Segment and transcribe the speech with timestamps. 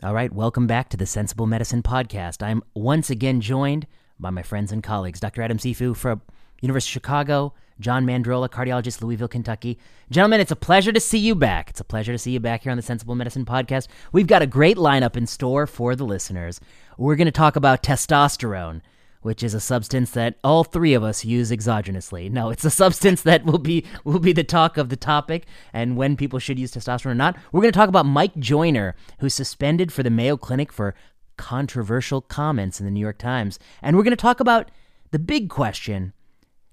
[0.00, 2.40] All right, welcome back to the Sensible Medicine Podcast.
[2.40, 3.88] I'm once again joined
[4.20, 5.42] by my friends and colleagues, Dr.
[5.42, 6.22] Adam Cifu from
[6.60, 9.76] University of Chicago, John Mandrola, cardiologist, Louisville, Kentucky.
[10.08, 11.70] Gentlemen, it's a pleasure to see you back.
[11.70, 13.88] It's a pleasure to see you back here on the Sensible Medicine Podcast.
[14.12, 16.60] We've got a great lineup in store for the listeners.
[16.96, 18.82] We're going to talk about testosterone
[19.28, 22.30] which is a substance that all three of us use exogenously.
[22.30, 25.98] No, it's a substance that will be will be the talk of the topic and
[25.98, 27.36] when people should use testosterone or not.
[27.52, 30.94] We're going to talk about Mike Joyner, who's suspended for the Mayo Clinic for
[31.36, 33.58] controversial comments in the New York Times.
[33.82, 34.70] And we're going to talk about
[35.10, 36.14] the big question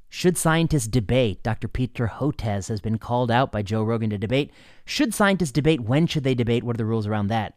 [0.07, 1.43] should scientists debate?
[1.43, 1.67] Dr.
[1.67, 4.49] Peter Hotez has been called out by Joe Rogan to debate.
[4.85, 5.81] Should scientists debate?
[5.81, 6.63] When should they debate?
[6.63, 7.53] What are the rules around that?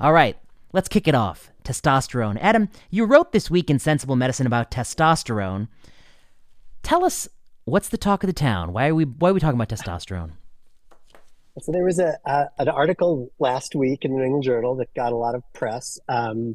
[0.00, 0.36] All right,
[0.72, 1.50] Let's kick it off.
[1.64, 2.38] Testosterone.
[2.40, 5.68] Adam, you wrote this week in Sensible Medicine about testosterone.
[6.82, 7.28] Tell us
[7.64, 8.72] what's the talk of the town?
[8.72, 10.32] Why are we why are we talking about testosterone?
[11.60, 12.16] So there was a,
[12.58, 15.98] an article last week in the New England Journal that got a lot of press,
[16.08, 16.54] um,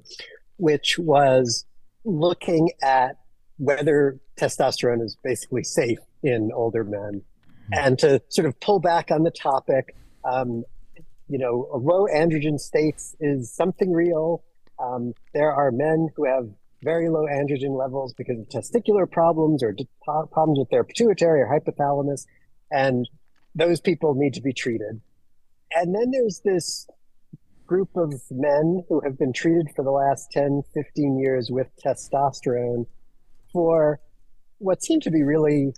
[0.57, 1.65] which was
[2.05, 3.17] looking at
[3.57, 7.73] whether testosterone is basically safe in older men, mm-hmm.
[7.73, 9.95] and to sort of pull back on the topic.
[10.23, 10.63] Um,
[11.27, 14.43] you know, a low androgen states is something real.
[14.79, 16.49] Um, there are men who have
[16.83, 22.25] very low androgen levels because of testicular problems or problems with their pituitary or hypothalamus,
[22.71, 23.09] and
[23.55, 25.01] those people need to be treated.
[25.71, 26.87] And then there's this
[27.65, 32.85] group of men who have been treated for the last 10, 15 years with testosterone
[33.51, 33.99] for
[34.59, 35.73] what seem to be really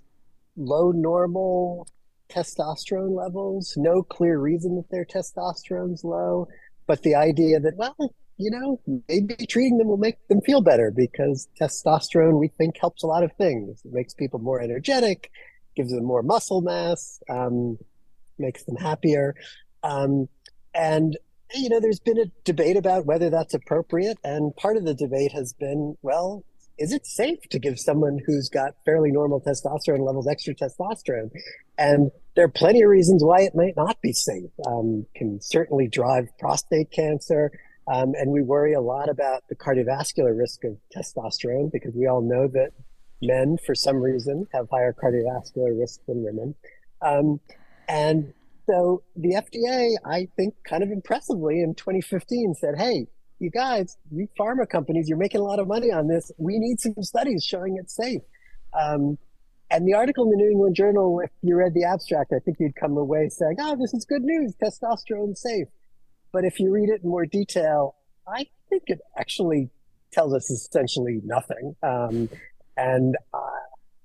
[0.56, 1.86] low normal
[2.28, 3.74] testosterone levels.
[3.76, 6.48] No clear reason that their testosterone's low,
[6.86, 7.96] but the idea that, well,
[8.36, 13.02] you know, maybe treating them will make them feel better because testosterone, we think, helps
[13.02, 13.82] a lot of things.
[13.84, 15.30] It makes people more energetic,
[15.74, 17.78] gives them more muscle mass, um,
[18.38, 19.34] makes them happier.
[19.82, 20.28] Um,
[20.72, 21.18] and,
[21.52, 24.18] you know, there's been a debate about whether that's appropriate.
[24.22, 26.44] And part of the debate has been, well,
[26.78, 31.30] is it safe to give someone who's got fairly normal testosterone levels extra testosterone?
[31.76, 34.50] And there are plenty of reasons why it might not be safe.
[34.66, 37.50] Um, can certainly drive prostate cancer.
[37.92, 42.20] Um, and we worry a lot about the cardiovascular risk of testosterone because we all
[42.20, 42.70] know that
[43.22, 46.54] men, for some reason, have higher cardiovascular risk than women.
[47.00, 47.40] Um,
[47.88, 48.34] and
[48.66, 53.06] so the FDA, I think, kind of impressively in 2015 said, hey,
[53.38, 56.30] you guys, you pharma companies, you're making a lot of money on this.
[56.38, 58.22] We need some studies showing it's safe.
[58.78, 59.18] Um,
[59.70, 62.56] and the article in the New England Journal, if you read the abstract, I think
[62.58, 64.54] you'd come away saying, oh, this is good news.
[64.62, 65.68] Testosterone's safe.
[66.32, 69.70] But if you read it in more detail, I think it actually
[70.12, 71.76] tells us essentially nothing.
[71.82, 72.30] Um,
[72.76, 73.38] and uh,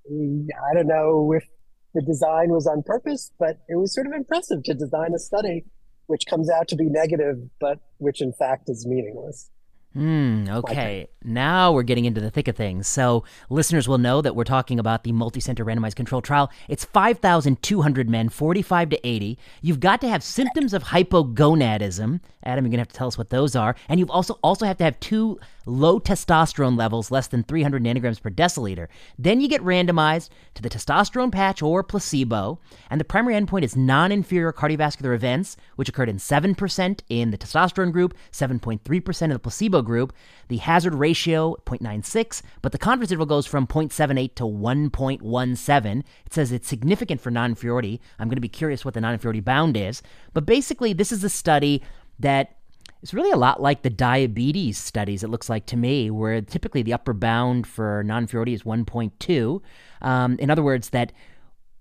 [0.09, 1.45] I don't know if
[1.93, 5.65] the design was on purpose, but it was sort of impressive to design a study
[6.07, 9.49] which comes out to be negative, but which in fact is meaningless.
[9.93, 11.07] Hmm, okay.
[11.23, 12.87] Now we're getting into the thick of things.
[12.87, 16.51] So, listeners will know that we're talking about the multi-center randomized control trial.
[16.67, 19.37] It's 5,200 men, 45 to 80.
[19.61, 22.21] You've got to have symptoms of hypogonadism.
[22.43, 23.75] Adam, you're going to have to tell us what those are.
[23.87, 28.21] And you've also also have to have two low testosterone levels less than 300 nanograms
[28.21, 28.87] per deciliter.
[29.17, 32.59] Then you get randomized to the testosterone patch or placebo,
[32.89, 37.91] and the primary endpoint is non-inferior cardiovascular events, which occurred in 7% in the testosterone
[37.91, 40.13] group, 7.3% in the placebo group.
[40.47, 46.03] The hazard ratio 0.96, but the confidence interval goes from 0.78 to 1.17.
[46.25, 48.01] It says it's significant for non-inferiority.
[48.19, 50.01] I'm going to be curious what the non-inferiority bound is,
[50.33, 51.81] but basically this is a study
[52.19, 52.57] that
[53.03, 56.81] it's really a lot like the diabetes studies, it looks like to me, where typically
[56.81, 59.61] the upper bound for non inferiority is 1.2.
[60.01, 61.11] Um, in other words, that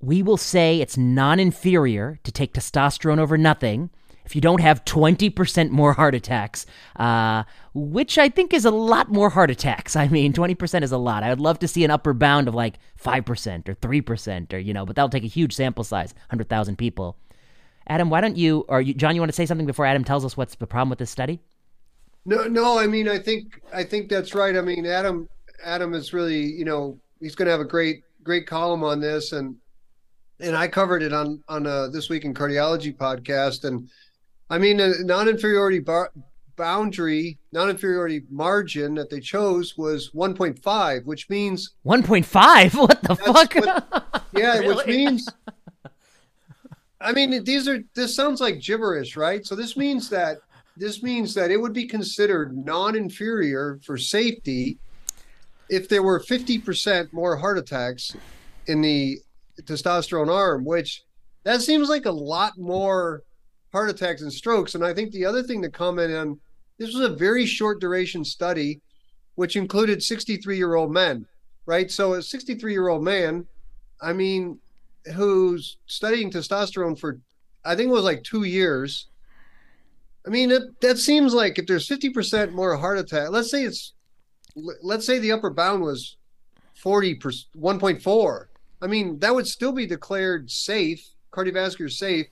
[0.00, 3.91] we will say it's non inferior to take testosterone over nothing
[4.25, 6.66] if you don't have 20% more heart attacks,
[6.97, 9.94] uh, which I think is a lot more heart attacks.
[10.03, 11.22] I mean, 20% is a lot.
[11.22, 14.75] I would love to see an upper bound of like 5% or 3% or, you
[14.75, 17.16] know, but that'll take a huge sample size, 100,000 people.
[17.87, 20.25] Adam, why don't you, or you, John, you want to say something before Adam tells
[20.25, 21.41] us what's the problem with this study?
[22.25, 22.78] No, no.
[22.78, 24.56] I mean, I think I think that's right.
[24.56, 25.29] I mean, Adam,
[25.64, 29.32] Adam is really, you know, he's going to have a great, great column on this,
[29.32, 29.56] and
[30.38, 33.88] and I covered it on on a uh, this week in cardiology podcast, and
[34.50, 36.12] I mean, a non-inferiority bar,
[36.56, 42.75] boundary, non-inferiority margin that they chose was 1.5, which means 1.5.
[42.79, 43.55] What the fuck?
[43.55, 44.75] What, yeah, really?
[44.75, 45.29] which means
[47.02, 49.44] I mean, these are this sounds like gibberish, right?
[49.44, 50.38] So this means that
[50.76, 54.78] this means that it would be considered non-inferior for safety
[55.69, 58.16] if there were 50% more heart attacks
[58.66, 59.19] in the
[59.62, 61.02] testosterone arm, which
[61.44, 63.22] that seems like a lot more
[63.72, 64.75] heart attacks and strokes.
[64.75, 66.38] And I think the other thing to comment on
[66.78, 68.81] this was a very short duration study,
[69.34, 71.26] which included 63 year old men,
[71.66, 71.90] right?
[71.90, 73.46] So a 63 year old man,
[74.00, 74.58] I mean,
[75.14, 77.20] who's studying testosterone for,
[77.64, 79.06] I think it was like two years.
[80.26, 83.93] I mean, it, that seems like if there's 50% more heart attack, let's say it's,
[84.82, 86.16] let's say the upper bound was
[86.75, 88.46] 40 per 1.4.
[88.81, 92.26] I mean, that would still be declared safe, cardiovascular safe,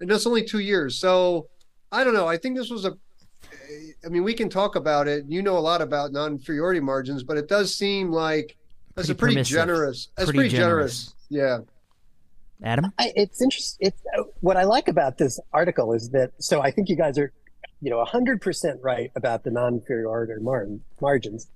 [0.00, 0.98] and that's only two years.
[0.98, 1.48] So
[1.90, 2.26] I don't know.
[2.26, 2.96] I think this was a
[4.04, 5.24] I mean, we can talk about it.
[5.28, 8.56] You know a lot about non-inferiority margins, but it does seem like
[8.94, 9.54] that's pretty a pretty permissive.
[9.54, 10.08] generous.
[10.16, 11.12] That's pretty, pretty generous.
[11.30, 11.64] generous.
[11.68, 11.75] Yeah.
[12.62, 13.88] Adam, I, it's interesting.
[13.88, 16.32] It's uh, what I like about this article is that.
[16.38, 17.32] So I think you guys are,
[17.80, 20.66] you know, hundred percent right about the non-inferiority mar-
[21.00, 21.48] margins.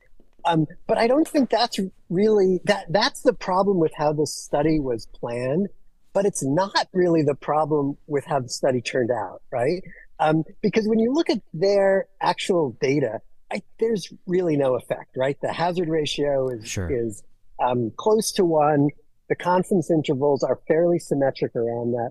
[0.45, 2.87] Um, but I don't think that's really that.
[2.91, 5.69] That's the problem with how this study was planned.
[6.13, 9.81] But it's not really the problem with how the study turned out, right?
[10.19, 13.21] Um, because when you look at their actual data,
[13.51, 15.37] I, there's really no effect, right?
[15.41, 16.91] The hazard ratio is sure.
[16.91, 17.23] is
[17.63, 18.89] um, close to one.
[19.31, 22.11] The confidence intervals are fairly symmetric around that.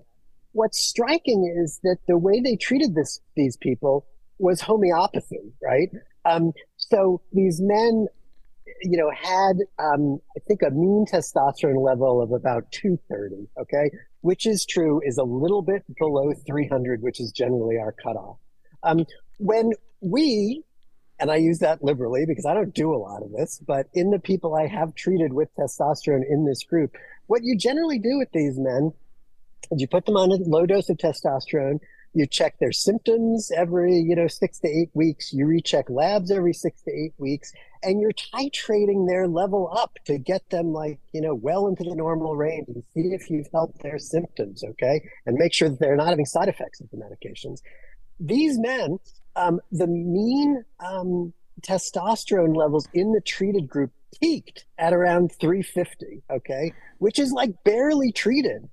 [0.52, 4.06] What's striking is that the way they treated this these people
[4.38, 5.90] was homeopathy, right?
[6.24, 8.08] Um, so these men,
[8.82, 13.48] you know, had um, I think a mean testosterone level of about 230.
[13.60, 13.90] Okay,
[14.22, 18.38] which is true, is a little bit below 300, which is generally our cutoff.
[18.82, 19.04] Um,
[19.38, 20.64] when we,
[21.20, 24.10] and I use that liberally because I don't do a lot of this, but in
[24.10, 26.96] the people I have treated with testosterone in this group,
[27.26, 28.92] what you generally do with these men
[29.70, 31.78] is you put them on a low dose of testosterone,
[32.12, 36.52] you check their symptoms every you know six to eight weeks you recheck labs every
[36.52, 37.52] six to eight weeks
[37.82, 41.94] and you're titrating their level up to get them like you know well into the
[41.94, 45.00] normal range and see if you've helped their symptoms okay?
[45.26, 47.60] And make sure that they're not having side effects of the medications.
[48.18, 48.98] These men
[49.36, 51.32] um, the mean um,
[51.62, 53.90] testosterone levels in the treated group
[54.20, 58.68] peaked at around 350 okay which is like barely treated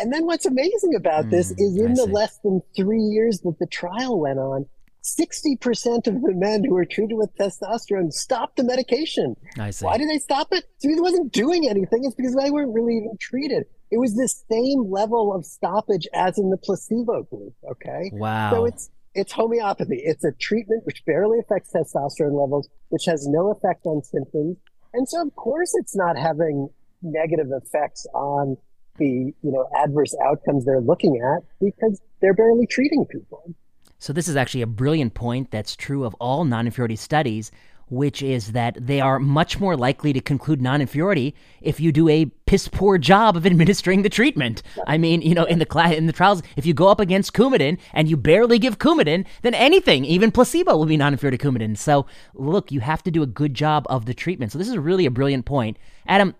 [0.00, 2.10] and then what's amazing about mm, this is in I the see.
[2.10, 4.64] less than three years that the trial went on,
[5.02, 9.36] 60% of the men who were treated with testosterone stopped the medication.
[9.58, 9.84] I see.
[9.84, 10.64] Why did they stop it?
[10.80, 12.04] Because it wasn't doing anything.
[12.04, 13.64] It's because they weren't really even treated.
[13.90, 17.54] It was the same level of stoppage as in the placebo group.
[17.70, 18.10] Okay.
[18.14, 18.52] Wow.
[18.52, 20.00] So it's it's homeopathy.
[20.04, 24.56] It's a treatment which barely affects testosterone levels, which has no effect on symptoms.
[24.94, 26.68] And so of course it's not having
[27.02, 28.56] negative effects on
[28.98, 33.54] the you know adverse outcomes they're looking at because they're barely treating people.
[33.98, 37.50] So this is actually a brilliant point that's true of all non-inferiority studies,
[37.90, 42.26] which is that they are much more likely to conclude non-inferiority if you do a
[42.46, 44.62] piss poor job of administering the treatment.
[44.86, 47.34] I mean, you know, in the cl- in the trials, if you go up against
[47.34, 51.76] Coumadin and you barely give Coumadin, then anything, even placebo, will be non-inferior to Coumadin.
[51.76, 54.52] So look, you have to do a good job of the treatment.
[54.52, 55.76] So this is really a brilliant point,
[56.06, 56.34] Adam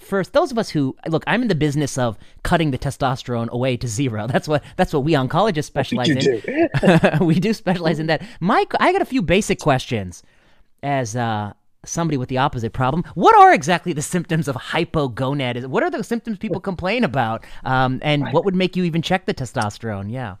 [0.00, 3.76] first those of us who look i'm in the business of cutting the testosterone away
[3.76, 7.20] to zero that's what that's what we oncologists specialize in do.
[7.24, 10.22] we do specialize in that mike i got a few basic questions
[10.82, 11.52] as uh,
[11.84, 16.02] somebody with the opposite problem what are exactly the symptoms of hypogonadism what are the
[16.04, 18.34] symptoms people complain about um, and right.
[18.34, 20.36] what would make you even check the testosterone yeah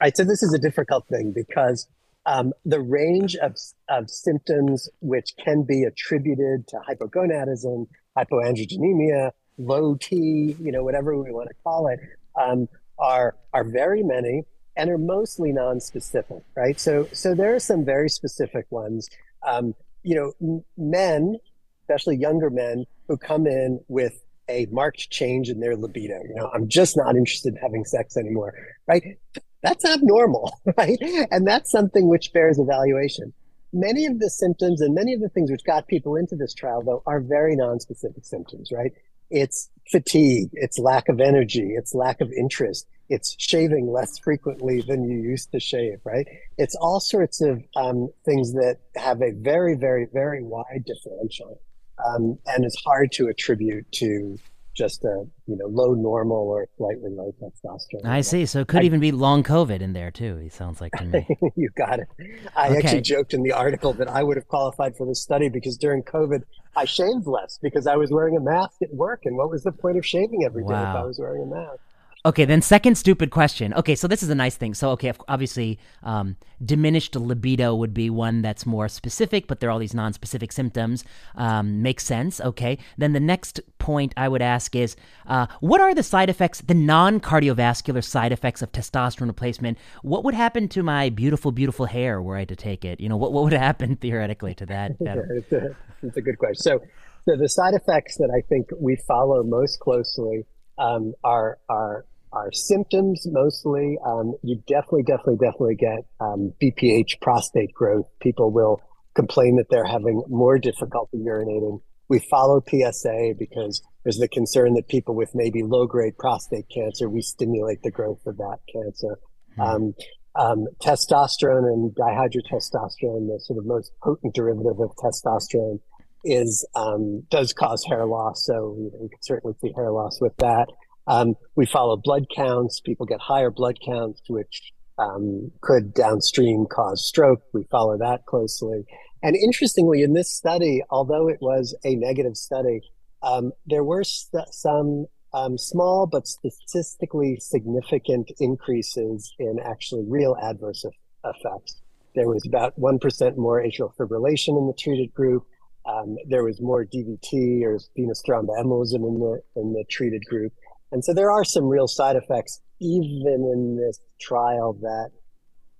[0.00, 1.88] right so this is a difficult thing because
[2.24, 3.56] um, the range of,
[3.88, 11.30] of symptoms which can be attributed to hypogonadism hypoandrogenemia, low T, you know, whatever we
[11.32, 12.00] want to call it,
[12.40, 14.44] um, are are very many
[14.76, 16.78] and are mostly non-specific, right?
[16.78, 19.08] So so there are some very specific ones.
[19.46, 21.36] Um, you know, men,
[21.82, 26.20] especially younger men, who come in with a marked change in their libido.
[26.28, 28.54] You know, I'm just not interested in having sex anymore,
[28.86, 29.18] right?
[29.62, 30.98] That's abnormal, right?
[31.30, 33.32] And that's something which bears evaluation
[33.72, 36.82] many of the symptoms and many of the things which got people into this trial,
[36.82, 38.92] though, are very non-specific symptoms, right?
[39.30, 45.04] It's fatigue, it's lack of energy, it's lack of interest, it's shaving less frequently than
[45.08, 46.26] you used to shave, right?
[46.58, 51.60] It's all sorts of um, things that have a very, very, very wide differential
[52.04, 54.38] um, and it's hard to attribute to
[54.74, 58.06] just a you know low normal or slightly low testosterone.
[58.06, 58.46] I see.
[58.46, 60.38] So it could I, even be long COVID in there too.
[60.38, 61.26] It sounds like to me.
[61.56, 62.08] you got it.
[62.56, 62.78] I okay.
[62.78, 66.02] actually joked in the article that I would have qualified for this study because during
[66.02, 66.42] COVID
[66.74, 69.72] I shaved less because I was wearing a mask at work, and what was the
[69.72, 70.90] point of shaving every day wow.
[70.90, 71.80] if I was wearing a mask?
[72.24, 73.74] Okay, then second stupid question.
[73.74, 74.74] Okay, so this is a nice thing.
[74.74, 79.72] So okay, obviously, um, diminished libido would be one that's more specific, but there are
[79.72, 81.04] all these non-specific symptoms.
[81.34, 82.40] Um, makes sense.
[82.40, 84.94] Okay, then the next point I would ask is,
[85.26, 89.76] uh, what are the side effects, the non-cardiovascular side effects of testosterone replacement?
[90.02, 93.00] What would happen to my beautiful, beautiful hair were I to take it?
[93.00, 94.92] You know, what what would happen theoretically to that?
[95.00, 96.62] it's, a, it's a good question.
[96.62, 96.80] So,
[97.24, 100.46] so the side effects that I think we follow most closely
[100.78, 103.98] um, are are are symptoms mostly.
[104.04, 108.06] Um, you definitely, definitely, definitely get um, BPH prostate growth.
[108.20, 108.80] People will
[109.14, 111.80] complain that they're having more difficulty urinating.
[112.08, 117.08] We follow PSA because there's the concern that people with maybe low grade prostate cancer,
[117.08, 119.18] we stimulate the growth of that cancer.
[119.58, 119.60] Mm-hmm.
[119.60, 119.94] Um,
[120.34, 125.80] um, testosterone and dihydrotestosterone, the sort of most potent derivative of testosterone,
[126.24, 128.44] is um, does cause hair loss.
[128.46, 130.68] So you, know, you can certainly see hair loss with that.
[131.06, 132.80] Um, we follow blood counts.
[132.80, 137.42] People get higher blood counts, which um, could downstream cause stroke.
[137.52, 138.84] We follow that closely.
[139.22, 142.80] And interestingly, in this study, although it was a negative study,
[143.22, 150.84] um, there were st- some um, small but statistically significant increases in actually real adverse
[151.24, 151.80] effects.
[152.14, 155.46] There was about 1% more atrial fibrillation in the treated group.
[155.86, 160.52] Um, there was more DVT or venous thromboembolism in the in the treated group,
[160.92, 165.10] and so there are some real side effects, even in this trial that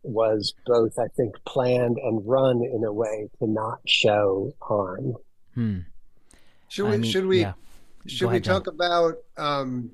[0.03, 5.15] was both, I think, planned and run in a way to not show harm.
[5.55, 5.79] Hmm.
[6.69, 6.95] Should we?
[6.95, 7.41] I mean, should we?
[7.41, 7.53] Yeah.
[8.07, 8.75] Should ahead, we talk John.
[8.75, 9.15] about?
[9.37, 9.91] Um,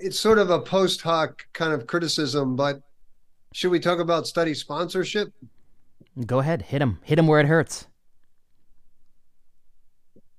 [0.00, 2.82] it's sort of a post hoc kind of criticism, but
[3.52, 5.32] should we talk about study sponsorship?
[6.26, 7.86] Go ahead, hit him, hit him where it hurts.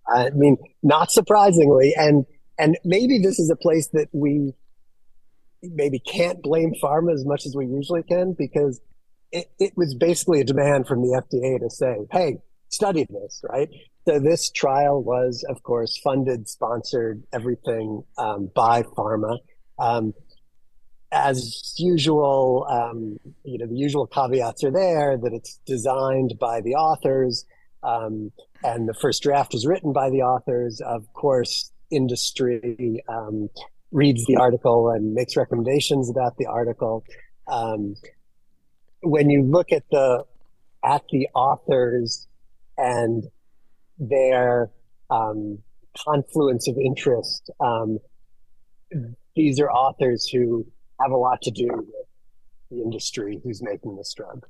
[0.08, 2.26] I mean, not surprisingly, and
[2.58, 4.54] and maybe this is a place that we
[5.62, 8.82] maybe can't blame pharma as much as we usually can because
[9.32, 12.38] it, it was basically a demand from the FDA to say, hey,
[12.70, 13.70] study this, right?
[14.08, 19.38] So this trial was, of course, funded, sponsored, everything um, by pharma.
[19.80, 20.14] Um,
[21.12, 26.74] as usual, um, you know, the usual caveats are there that it's designed by the
[26.74, 27.46] authors,
[27.84, 28.32] um,
[28.64, 30.82] and the first draft was written by the authors.
[30.82, 33.50] Of course, industry um,
[33.92, 37.04] reads the article and makes recommendations about the article.
[37.48, 37.96] Um,
[39.02, 40.26] when you look at the
[40.84, 42.28] at the authors
[42.78, 43.24] and
[43.98, 44.72] their
[45.10, 45.60] um,
[45.98, 48.00] confluence of interest, um,
[49.36, 50.66] these are authors who
[51.02, 52.08] have a lot to do with
[52.72, 54.46] the industry who's making this drug.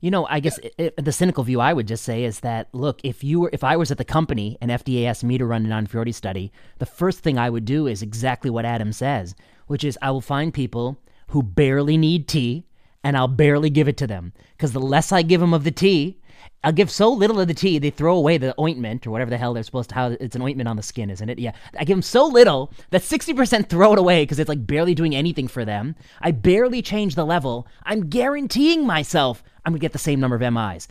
[0.00, 2.68] You know, I guess it, it, the cynical view I would just say is that
[2.72, 5.46] look, if you were, if I was at the company and FDA asked me to
[5.46, 9.34] run a non-inferiority study, the first thing I would do is exactly what Adam says,
[9.66, 12.64] which is I will find people who barely need T
[13.02, 15.70] and I'll barely give it to them because the less I give them of the
[15.70, 16.20] T,
[16.64, 19.38] I'll give so little of the T, they throw away the ointment or whatever the
[19.38, 19.94] hell they're supposed to.
[19.94, 21.38] How it's an ointment on the skin, isn't it?
[21.38, 21.52] Yeah.
[21.78, 25.14] I give them so little that 60% throw it away because it's like barely doing
[25.14, 25.94] anything for them.
[26.20, 27.68] I barely change the level.
[27.84, 30.88] I'm guaranteeing myself I'm going to get the same number of MIs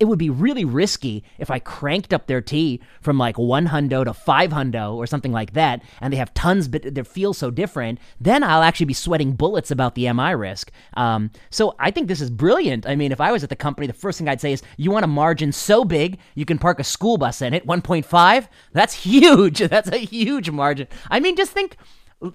[0.00, 4.02] it would be really risky if I cranked up their T from like one hundo
[4.02, 7.50] to five hundo or something like that, and they have tons, but they feel so
[7.50, 8.00] different.
[8.18, 10.72] Then I'll actually be sweating bullets about the MI risk.
[10.94, 12.86] Um, so I think this is brilliant.
[12.86, 14.90] I mean, if I was at the company, the first thing I'd say is, you
[14.90, 17.66] want a margin so big you can park a school bus in it.
[17.66, 18.48] 1.5.
[18.72, 19.58] That's huge.
[19.58, 20.88] That's a huge margin.
[21.10, 21.76] I mean, just think.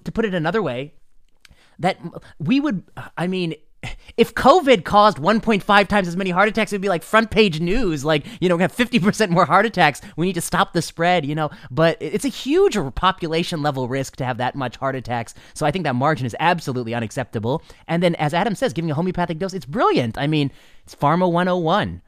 [0.02, 0.94] To put it another way,
[1.78, 2.00] that
[2.40, 2.82] we would,
[3.16, 3.54] I mean,
[4.16, 8.04] if COVID caused 1.5 times as many heart attacks, it'd be like front page news.
[8.04, 10.00] Like, you know, we have 50% more heart attacks.
[10.16, 11.50] We need to stop the spread, you know.
[11.70, 15.34] But it's a huge population level risk to have that much heart attacks.
[15.54, 17.62] So I think that margin is absolutely unacceptable.
[17.88, 20.18] And then, as Adam says, giving a homeopathic dose, it's brilliant.
[20.18, 20.50] I mean,
[20.84, 22.02] it's Pharma 101.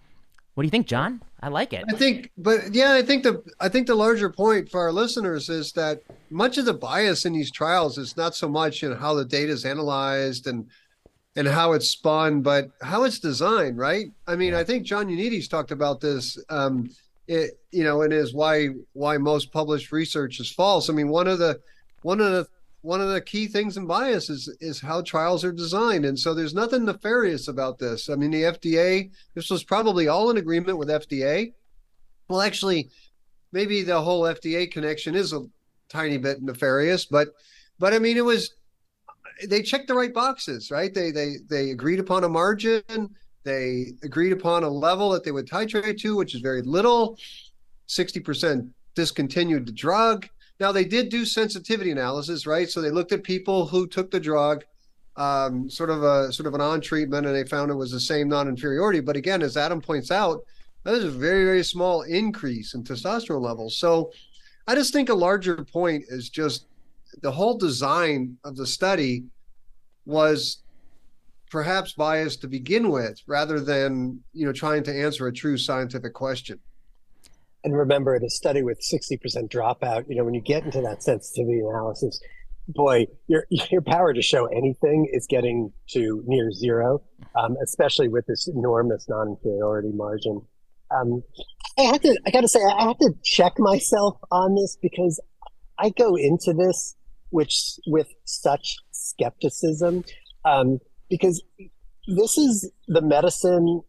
[0.55, 1.23] What do you think, John?
[1.41, 1.85] I like it.
[1.89, 5.49] I think, but yeah, I think the I think the larger point for our listeners
[5.49, 9.15] is that much of the bias in these trials is not so much in how
[9.15, 10.67] the data is analyzed and
[11.39, 14.07] and how it's spun, but how it's designed, right?
[14.27, 16.91] I mean, I think John Ioannidis talked about this, um,
[17.29, 20.91] it, you know, and is why why most published research is false.
[20.91, 21.61] I mean, one of the
[22.03, 22.49] one of the
[22.81, 26.35] one of the key things in bias is is how trials are designed, and so
[26.35, 28.11] there's nothing nefarious about this.
[28.11, 31.53] I mean, the FDA, this was probably all in agreement with FDA.
[32.29, 32.91] Well, actually,
[33.53, 35.47] maybe the whole FDA connection is a
[35.89, 37.29] tiny bit nefarious, but
[37.79, 38.55] but I mean, it was
[39.47, 40.93] they checked the right boxes, right?
[40.93, 42.83] They they they agreed upon a margin.
[43.45, 47.19] They agreed upon a level that they would titrate to, which is very little.
[47.87, 50.29] Sixty percent discontinued the drug.
[50.61, 52.69] Now they did do sensitivity analysis, right?
[52.69, 54.65] So they looked at people who took the drug,
[55.17, 58.01] um, sort of a sort of an on treatment, and they found it was the
[58.01, 59.01] same non-inferiority.
[59.01, 60.45] But again, as Adam points out,
[60.85, 63.77] that is a very very small increase in testosterone levels.
[63.77, 64.11] So
[64.67, 66.67] I just think a larger point is just
[67.23, 69.25] the whole design of the study
[70.05, 70.63] was
[71.51, 76.15] perhaps biased to begin with rather than you know trying to answer a true scientific
[76.15, 76.59] question.
[77.65, 81.03] And remember in a study with 60% dropout you know when you get into that
[81.03, 82.21] sensitivity analysis
[82.69, 87.03] boy your your power to show anything is getting to near zero
[87.35, 90.43] um, especially with this enormous non-inferiority margin.
[90.91, 91.23] Um,
[91.79, 95.21] i have to i gotta say i have to check myself on this because
[95.79, 96.97] i go into this
[97.31, 100.05] which with such skepticism
[100.45, 100.79] um,
[101.11, 101.43] because
[102.07, 103.83] this is the medicine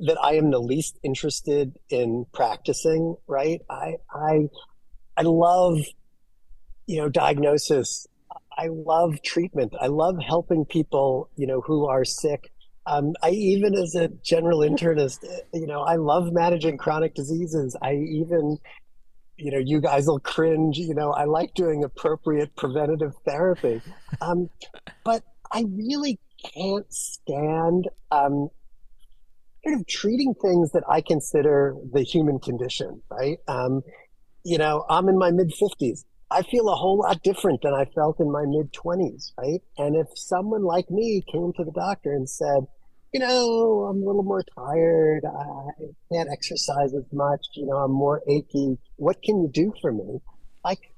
[0.00, 3.60] that I am the least interested in practicing, right?
[3.68, 4.48] I I
[5.16, 5.78] I love
[6.86, 8.06] you know diagnosis.
[8.56, 9.72] I love treatment.
[9.80, 12.50] I love helping people, you know, who are sick.
[12.86, 15.24] Um, I even as a general internist,
[15.54, 17.76] you know, I love managing chronic diseases.
[17.80, 18.58] I even,
[19.38, 20.78] you know, you guys will cringe.
[20.78, 23.80] You know, I like doing appropriate preventative therapy,
[24.20, 24.50] um,
[25.04, 26.18] but I really
[26.54, 28.48] can't stand um,
[29.66, 33.38] of treating things that I consider the human condition, right?
[33.48, 33.82] Um,
[34.44, 36.04] you know, I'm in my mid 50s.
[36.30, 39.60] I feel a whole lot different than I felt in my mid 20s, right?
[39.78, 42.66] And if someone like me came to the doctor and said,
[43.12, 47.92] you know, I'm a little more tired, I can't exercise as much, you know, I'm
[47.92, 50.20] more achy, what can you do for me?
[50.64, 50.92] Like,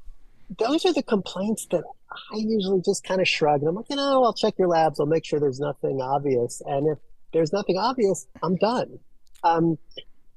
[0.58, 3.96] those are the complaints that I usually just kind of shrug and I'm like, you
[3.96, 4.98] know, I'll check your labs.
[4.98, 6.60] I'll make sure there's nothing obvious.
[6.66, 6.98] And if
[7.32, 8.98] there's nothing obvious, I'm done.
[9.44, 9.78] Um,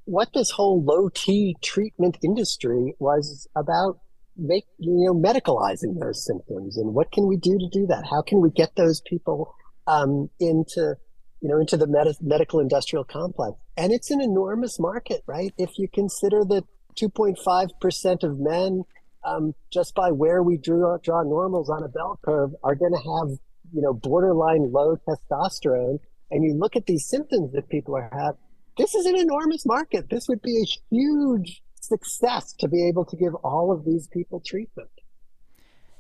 [0.06, 4.00] what this whole low T treatment industry was about
[4.36, 8.20] make you know medicalizing those symptoms and what can we do to do that how
[8.22, 9.54] can we get those people
[9.86, 10.96] um, into
[11.44, 15.78] you know into the med- medical industrial complex and it's an enormous market right if
[15.78, 16.64] you consider that
[16.96, 18.84] 2.5% of men
[19.26, 22.98] um, just by where we draw, draw normals on a bell curve are going to
[22.98, 23.38] have
[23.74, 26.00] you know borderline low testosterone
[26.34, 28.40] and you look at these symptoms that people are having,
[28.76, 30.10] this is an enormous market.
[30.10, 34.42] This would be a huge success to be able to give all of these people
[34.44, 34.90] treatment.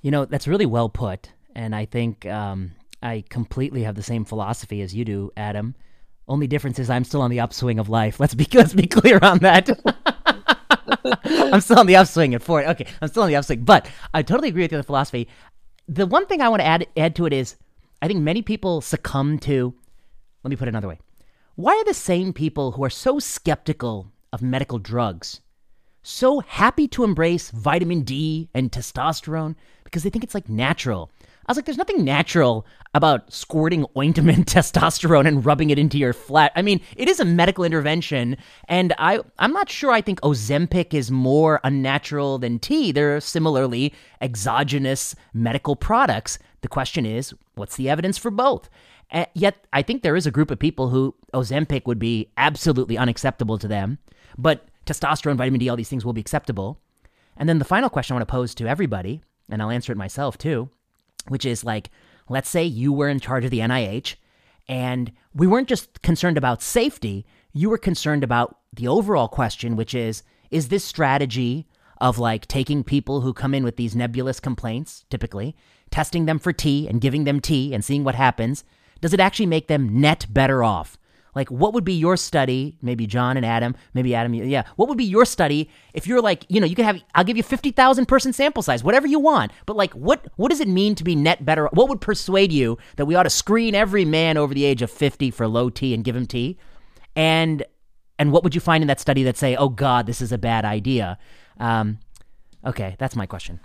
[0.01, 1.29] You know, that's really well put.
[1.53, 2.71] And I think um,
[3.03, 5.75] I completely have the same philosophy as you do, Adam.
[6.25, 8.17] Only difference is I'm still on the upswing of life.
[8.19, 9.69] Let's be let's be clear on that.
[11.25, 12.67] I'm still on the upswing at 40.
[12.69, 15.27] Okay, I'm still on the upswing, but I totally agree with your philosophy.
[15.87, 17.57] The one thing I want to add add to it is
[18.01, 19.75] I think many people succumb to
[20.43, 20.99] let me put it another way.
[21.55, 25.41] Why are the same people who are so skeptical of medical drugs
[26.05, 31.11] so happy to embrace vitamin D and testosterone because they think it's like natural?
[31.45, 36.13] I was like, there's nothing natural about squirting ointment testosterone and rubbing it into your
[36.13, 36.51] flat.
[36.55, 40.93] I mean, it is a medical intervention, and I I'm not sure I think Ozempic
[40.93, 42.91] is more unnatural than T.
[42.91, 46.39] They're similarly exogenous medical products.
[46.61, 48.69] The question is, what's the evidence for both?
[49.09, 52.97] And yet, I think there is a group of people who Ozempic would be absolutely
[52.97, 53.99] unacceptable to them,
[54.37, 56.79] but testosterone, vitamin D, all these things will be acceptable.
[57.35, 59.97] And then the final question I want to pose to everybody, and I'll answer it
[59.97, 60.69] myself too,
[61.27, 61.89] which is like,
[62.29, 64.15] let's say you were in charge of the NIH
[64.67, 69.93] and we weren't just concerned about safety, you were concerned about the overall question, which
[69.93, 71.67] is, is this strategy
[71.99, 75.55] of like taking people who come in with these nebulous complaints, typically,
[75.89, 78.63] testing them for T and giving them T and seeing what happens,
[79.01, 80.97] does it actually make them net better off?
[81.35, 82.77] Like, what would be your study?
[82.81, 84.63] Maybe John and Adam, maybe Adam, yeah.
[84.75, 87.37] What would be your study if you're like, you know, you could have, I'll give
[87.37, 89.51] you 50,000 person sample size, whatever you want.
[89.65, 91.67] But like, what, what does it mean to be net better?
[91.73, 94.91] What would persuade you that we ought to screen every man over the age of
[94.91, 96.57] 50 for low T and give him T?
[97.15, 97.63] And,
[98.19, 100.37] and what would you find in that study that say, oh God, this is a
[100.37, 101.17] bad idea?
[101.59, 101.99] Um,
[102.65, 103.59] okay, that's my question.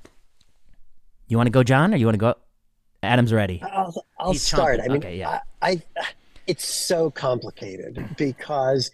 [1.26, 2.34] You want to go, John, or you want to go?
[3.02, 3.62] Adam's ready.
[3.62, 4.80] I'll, I'll start.
[4.80, 5.40] I mean, okay, yeah.
[5.62, 5.82] I, I,
[6.48, 8.90] it's so complicated because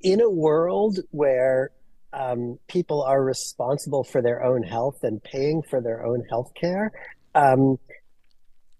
[0.00, 1.72] in a world where
[2.12, 6.92] um, people are responsible for their own health and paying for their own health care,
[7.34, 7.80] um,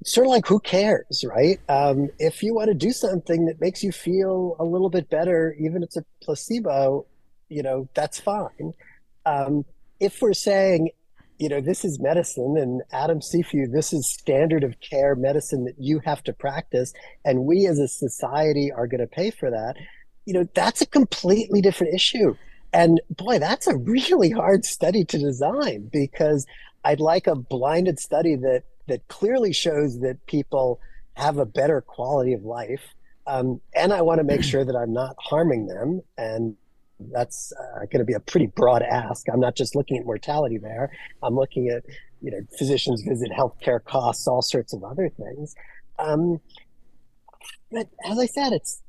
[0.05, 1.59] sort of like who cares, right?
[1.69, 5.57] Um, if you want to do something that makes you feel a little bit better,
[5.59, 7.05] even if it's a placebo,
[7.49, 8.75] you know, that's fine.
[9.27, 9.65] Um,
[9.99, 10.91] if we're saying
[11.39, 15.79] you know, this is medicine, and Adam Cifu, this is standard of care medicine that
[15.79, 16.93] you have to practice,
[17.25, 19.77] and we as a society are going to pay for that.
[20.27, 22.37] You know, that's a completely different issue.
[22.73, 26.47] And boy, that's a really hard study to design because
[26.85, 30.81] I'd like a blinded study that that clearly shows that people
[31.15, 32.95] have a better quality of life.
[33.27, 36.03] Um, and I want to make sure that I'm not harming them.
[36.19, 36.57] And
[36.99, 39.27] that's uh, going to be a pretty broad ask.
[39.33, 40.91] I'm not just looking at mortality there.
[41.23, 41.85] I'm looking at,
[42.21, 45.55] you know, physicians visit, healthcare costs, all sorts of other things.
[45.99, 46.41] Um,
[47.71, 48.83] but as I said, it's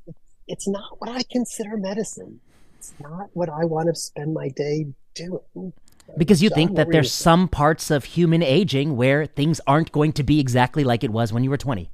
[0.46, 2.40] it's not what I consider medicine.
[2.78, 5.72] It's not what I want to spend my day doing.
[6.16, 10.12] Because you John, think that there's some parts of human aging where things aren't going
[10.12, 11.90] to be exactly like it was when you were 20.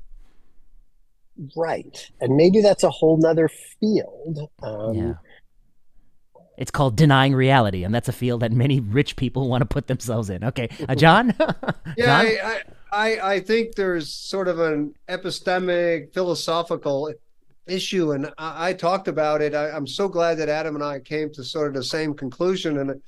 [1.57, 2.11] Right.
[2.21, 3.49] And maybe that's a whole nother
[3.81, 4.51] field.
[4.63, 5.15] Um, yeah.
[6.57, 9.87] It's called denying reality, and that's a field that many rich people want to put
[9.87, 10.45] themselves in.
[10.45, 11.35] Okay, uh, John.
[11.97, 12.27] yeah, John?
[12.27, 12.63] I,
[12.93, 17.13] I, I think there's sort of an epistemic, philosophical
[17.67, 19.55] issue, and I, I talked about it.
[19.55, 22.79] I, am so glad that Adam and I came to sort of the same conclusion,
[22.79, 23.01] and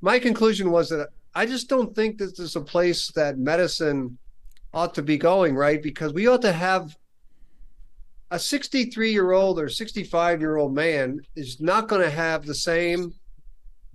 [0.00, 4.18] my conclusion was that I just don't think this is a place that medicine
[4.72, 5.82] ought to be going, right?
[5.82, 6.96] Because we ought to have
[8.30, 12.54] a 63 year old or 65 year old man is not going to have the
[12.54, 13.12] same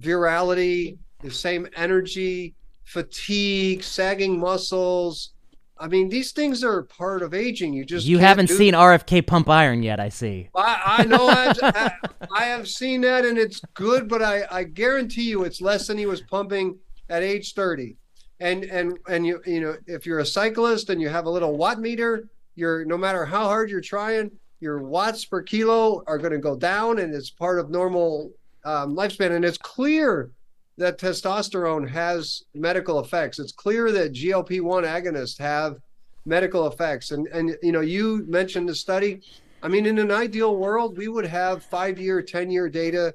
[0.01, 5.31] virality, the same energy, fatigue, sagging muscles.
[5.77, 7.73] I mean, these things are part of aging.
[7.73, 9.99] You just you haven't seen RFK pump iron yet.
[9.99, 10.49] I see.
[10.55, 11.91] I, I know I've, I,
[12.33, 15.97] I have seen that, and it's good, but I, I guarantee you, it's less than
[15.97, 16.77] he was pumping
[17.09, 17.97] at age 30.
[18.39, 21.57] And and and you you know, if you're a cyclist and you have a little
[21.57, 26.31] watt meter, you're no matter how hard you're trying, your watts per kilo are going
[26.31, 28.31] to go down, and it's part of normal
[28.63, 29.31] um, lifespan.
[29.31, 30.31] And it's clear
[30.77, 33.39] that testosterone has medical effects.
[33.39, 35.77] It's clear that GLP-1 agonists have
[36.25, 37.11] medical effects.
[37.11, 39.21] And and you know, you mentioned the study.
[39.61, 43.13] I mean, in an ideal world, we would have five-year, ten-year data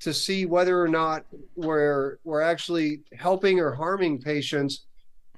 [0.00, 1.24] to see whether or not
[1.56, 4.86] we're we're actually helping or harming patients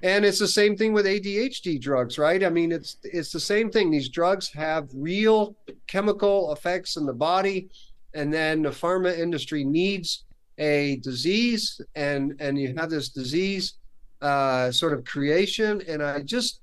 [0.03, 2.43] and it's the same thing with ADHD drugs, right?
[2.43, 3.89] I mean, it's it's the same thing.
[3.89, 5.55] These drugs have real
[5.87, 7.69] chemical effects in the body,
[8.13, 10.25] and then the pharma industry needs
[10.57, 13.75] a disease, and and you have this disease
[14.21, 15.81] uh, sort of creation.
[15.87, 16.59] And I just,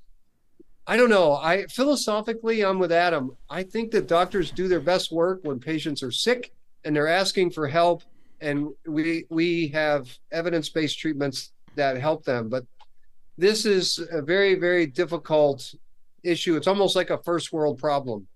[0.87, 1.33] I don't know.
[1.33, 3.35] I philosophically, I'm with Adam.
[3.49, 6.53] I think that doctors do their best work when patients are sick
[6.85, 8.03] and they're asking for help,
[8.43, 12.67] and we we have evidence based treatments that help them, but
[13.41, 15.75] this is a very very difficult
[16.23, 16.57] issue.
[16.57, 18.27] It's almost like a first world problem.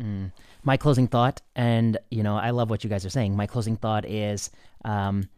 [0.00, 0.30] Mm.
[0.62, 3.34] my closing thought and you know i love what you guys are saying.
[3.36, 4.50] My closing thought is
[4.84, 5.28] um,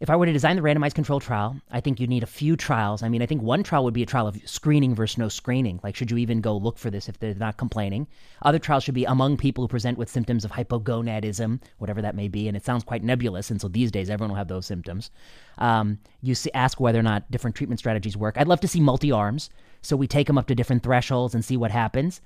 [0.00, 2.56] if I were to design the randomized control trial, I think you'd need a few
[2.56, 3.02] trials.
[3.02, 5.80] I mean, I think one trial would be a trial of screening versus no screening.
[5.82, 8.06] Like, should you even go look for this if they're not complaining?
[8.42, 12.28] Other trials should be among people who present with symptoms of hypogonadism, whatever that may
[12.28, 12.46] be.
[12.46, 13.50] And it sounds quite nebulous.
[13.50, 15.10] And so these days, everyone will have those symptoms.
[15.58, 18.36] Um, you see, ask whether or not different treatment strategies work.
[18.38, 19.50] I'd love to see multi arms.
[19.82, 22.20] So we take them up to different thresholds and see what happens.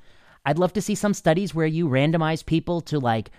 [0.44, 3.30] I'd love to see some studies where you randomize people to like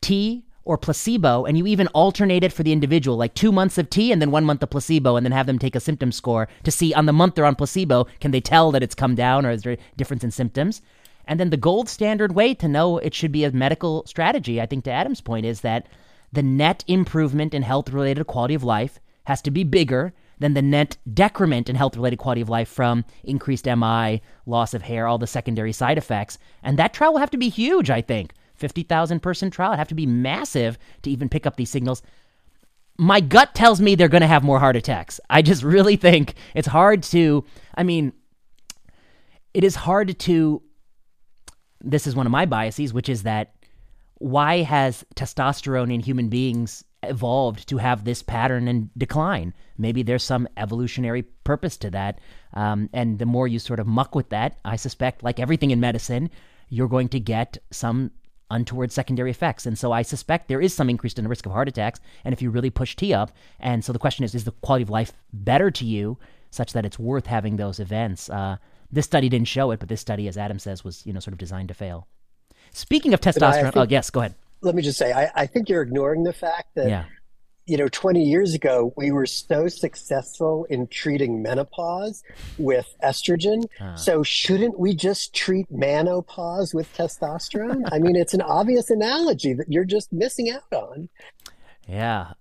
[0.00, 3.88] T or placebo, and you even alternate it for the individual, like two months of
[3.88, 6.46] T and then one month of placebo, and then have them take a symptom score
[6.62, 9.46] to see on the month they're on placebo, can they tell that it's come down
[9.46, 10.82] or is there a difference in symptoms?
[11.26, 14.66] And then the gold standard way to know it should be a medical strategy, I
[14.66, 15.86] think to Adam's point, is that
[16.34, 20.60] the net improvement in health related quality of life has to be bigger than the
[20.60, 25.16] net decrement in health related quality of life from increased MI, loss of hair, all
[25.16, 26.36] the secondary side effects.
[26.62, 28.34] And that trial will have to be huge, I think.
[28.58, 29.70] 50,000 person trial.
[29.70, 32.02] It'd have to be massive to even pick up these signals.
[32.98, 35.20] My gut tells me they're going to have more heart attacks.
[35.30, 37.44] I just really think it's hard to,
[37.74, 38.12] I mean,
[39.54, 40.62] it is hard to,
[41.80, 43.54] this is one of my biases, which is that
[44.18, 49.54] why has testosterone in human beings evolved to have this pattern and decline?
[49.76, 52.20] Maybe there's some evolutionary purpose to that.
[52.54, 55.80] Um, and the more you sort of muck with that, I suspect, like everything in
[55.80, 56.30] medicine,
[56.68, 58.10] you're going to get some
[58.50, 59.66] untoward secondary effects.
[59.66, 62.00] And so I suspect there is some increase in the risk of heart attacks.
[62.24, 64.82] And if you really push T up, and so the question is, is the quality
[64.82, 66.18] of life better to you
[66.50, 68.30] such that it's worth having those events?
[68.30, 68.56] Uh,
[68.90, 71.32] this study didn't show it, but this study, as Adam says, was you know sort
[71.32, 72.06] of designed to fail.
[72.72, 74.34] Speaking of testosterone, think, oh yes, go ahead.
[74.60, 77.04] Let me just say, I, I think you're ignoring the fact that yeah
[77.68, 82.22] you know, 20 years ago, we were so successful in treating menopause
[82.56, 83.64] with estrogen.
[83.78, 83.94] Huh.
[83.94, 87.86] So, shouldn't we just treat menopause with testosterone?
[87.92, 91.10] I mean, it's an obvious analogy that you're just missing out on.
[91.86, 92.32] Yeah.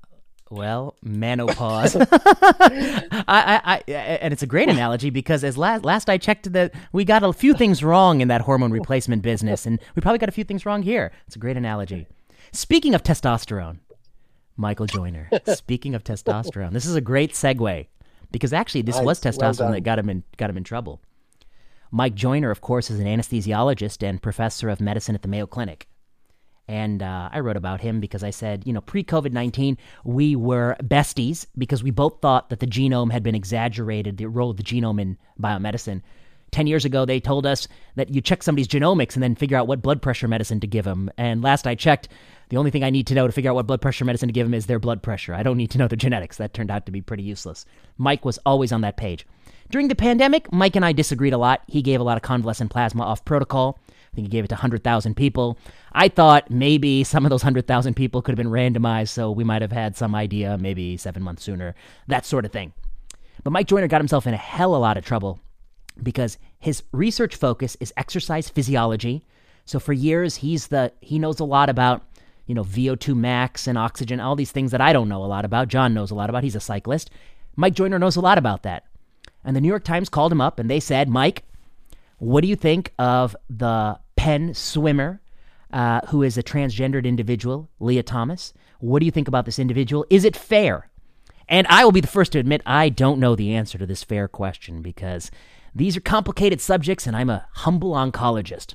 [0.49, 1.95] Well, menopause.
[2.11, 6.73] I, I, I, and it's a great analogy because as last, last I checked, that
[6.93, 10.29] we got a few things wrong in that hormone replacement business, and we probably got
[10.29, 11.11] a few things wrong here.
[11.27, 12.07] It's a great analogy.
[12.53, 13.79] Speaking of testosterone,
[14.57, 15.29] Michael Joyner.
[15.47, 17.87] Speaking of testosterone, this is a great segue
[18.31, 19.05] because actually this Nice.
[19.05, 19.71] was testosterone done.
[19.73, 21.01] that got him in got him in trouble.
[21.91, 25.87] Mike Joyner, of course, is an anesthesiologist and professor of medicine at the Mayo Clinic.
[26.67, 30.35] And uh, I wrote about him because I said, you know, pre COVID 19, we
[30.35, 34.57] were besties because we both thought that the genome had been exaggerated, the role of
[34.57, 36.01] the genome in biomedicine.
[36.51, 39.67] 10 years ago, they told us that you check somebody's genomics and then figure out
[39.67, 41.09] what blood pressure medicine to give them.
[41.17, 42.07] And last I checked,
[42.49, 44.33] the only thing I need to know to figure out what blood pressure medicine to
[44.33, 45.33] give them is their blood pressure.
[45.33, 46.37] I don't need to know their genetics.
[46.37, 47.65] That turned out to be pretty useless.
[47.97, 49.27] Mike was always on that page.
[49.69, 51.61] During the pandemic, Mike and I disagreed a lot.
[51.67, 53.79] He gave a lot of convalescent plasma off protocol.
[53.89, 55.59] I think he gave it to 100,000 people.
[55.91, 59.61] I thought maybe some of those 100,000 people could have been randomized, so we might
[59.61, 61.75] have had some idea maybe seven months sooner,
[62.07, 62.71] that sort of thing.
[63.43, 65.41] But Mike Joyner got himself in a hell of a lot of trouble
[66.03, 69.23] because his research focus is exercise physiology.
[69.65, 72.03] So for years he's the he knows a lot about,
[72.45, 75.45] you know, VO2 max and oxygen, all these things that I don't know a lot
[75.45, 75.67] about.
[75.67, 76.43] John knows a lot about.
[76.43, 77.09] He's a cyclist.
[77.55, 78.85] Mike Joyner knows a lot about that.
[79.43, 81.43] And the New York Times called him up and they said, "Mike,
[82.17, 85.21] what do you think of the Penn swimmer
[85.71, 88.53] uh, who is a transgendered individual, Lia Thomas?
[88.79, 90.05] What do you think about this individual?
[90.09, 90.89] Is it fair?"
[91.49, 94.03] And I will be the first to admit I don't know the answer to this
[94.03, 95.31] fair question because
[95.77, 98.73] these are complicated subjects and I'm a humble oncologist.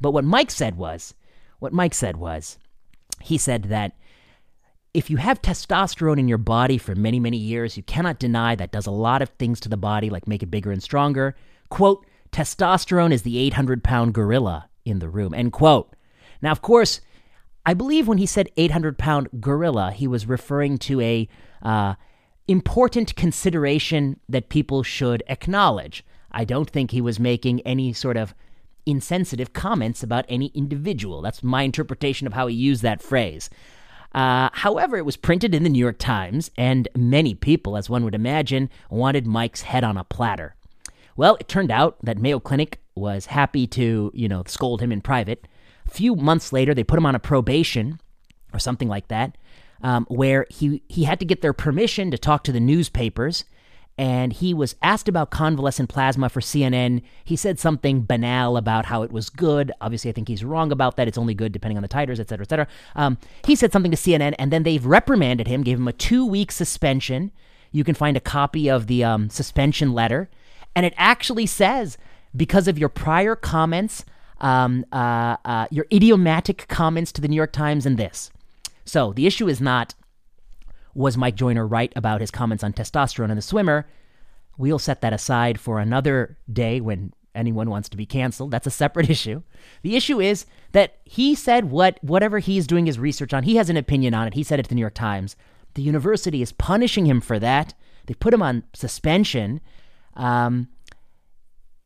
[0.00, 1.14] But what Mike said was,
[1.58, 2.58] what Mike said was,
[3.20, 3.96] he said that
[4.92, 8.70] if you have testosterone in your body for many, many years, you cannot deny that
[8.70, 11.34] does a lot of things to the body, like make it bigger and stronger.
[11.68, 15.92] Quote, testosterone is the 800 pound gorilla in the room, end quote.
[16.40, 17.00] Now, of course,
[17.66, 21.28] I believe when he said 800 pound gorilla, he was referring to a
[21.62, 21.94] uh,
[22.46, 26.04] important consideration that people should acknowledge.
[26.34, 28.34] I don't think he was making any sort of
[28.86, 31.22] insensitive comments about any individual.
[31.22, 33.48] That's my interpretation of how he used that phrase.
[34.14, 38.04] Uh, however, it was printed in the New York Times, and many people, as one
[38.04, 40.54] would imagine, wanted Mike's head on a platter.
[41.16, 45.00] Well, it turned out that Mayo Clinic was happy to, you know, scold him in
[45.00, 45.48] private.
[45.86, 48.00] A few months later, they put him on a probation
[48.52, 49.36] or something like that,
[49.82, 53.44] um, where he he had to get their permission to talk to the newspapers.
[53.96, 57.02] And he was asked about convalescent plasma for CNN.
[57.24, 59.70] He said something banal about how it was good.
[59.80, 61.06] Obviously, I think he's wrong about that.
[61.06, 62.66] It's only good depending on the titers, et cetera, et cetera.
[62.96, 66.26] Um, he said something to CNN, and then they've reprimanded him, gave him a two
[66.26, 67.30] week suspension.
[67.70, 70.28] You can find a copy of the um, suspension letter.
[70.74, 71.96] And it actually says,
[72.36, 74.04] because of your prior comments,
[74.40, 78.30] um, uh, uh, your idiomatic comments to the New York Times, and this.
[78.84, 79.94] So the issue is not
[80.94, 83.86] was Mike Joyner right about his comments on testosterone in the swimmer?
[84.56, 88.50] We'll set that aside for another day when anyone wants to be canceled.
[88.50, 89.42] That's a separate issue.
[89.82, 93.68] The issue is that he said what whatever he's doing his research on, he has
[93.68, 94.34] an opinion on it.
[94.34, 95.36] He said it to the New York Times.
[95.74, 97.74] The university is punishing him for that.
[98.06, 99.60] They put him on suspension.
[100.14, 100.68] Um,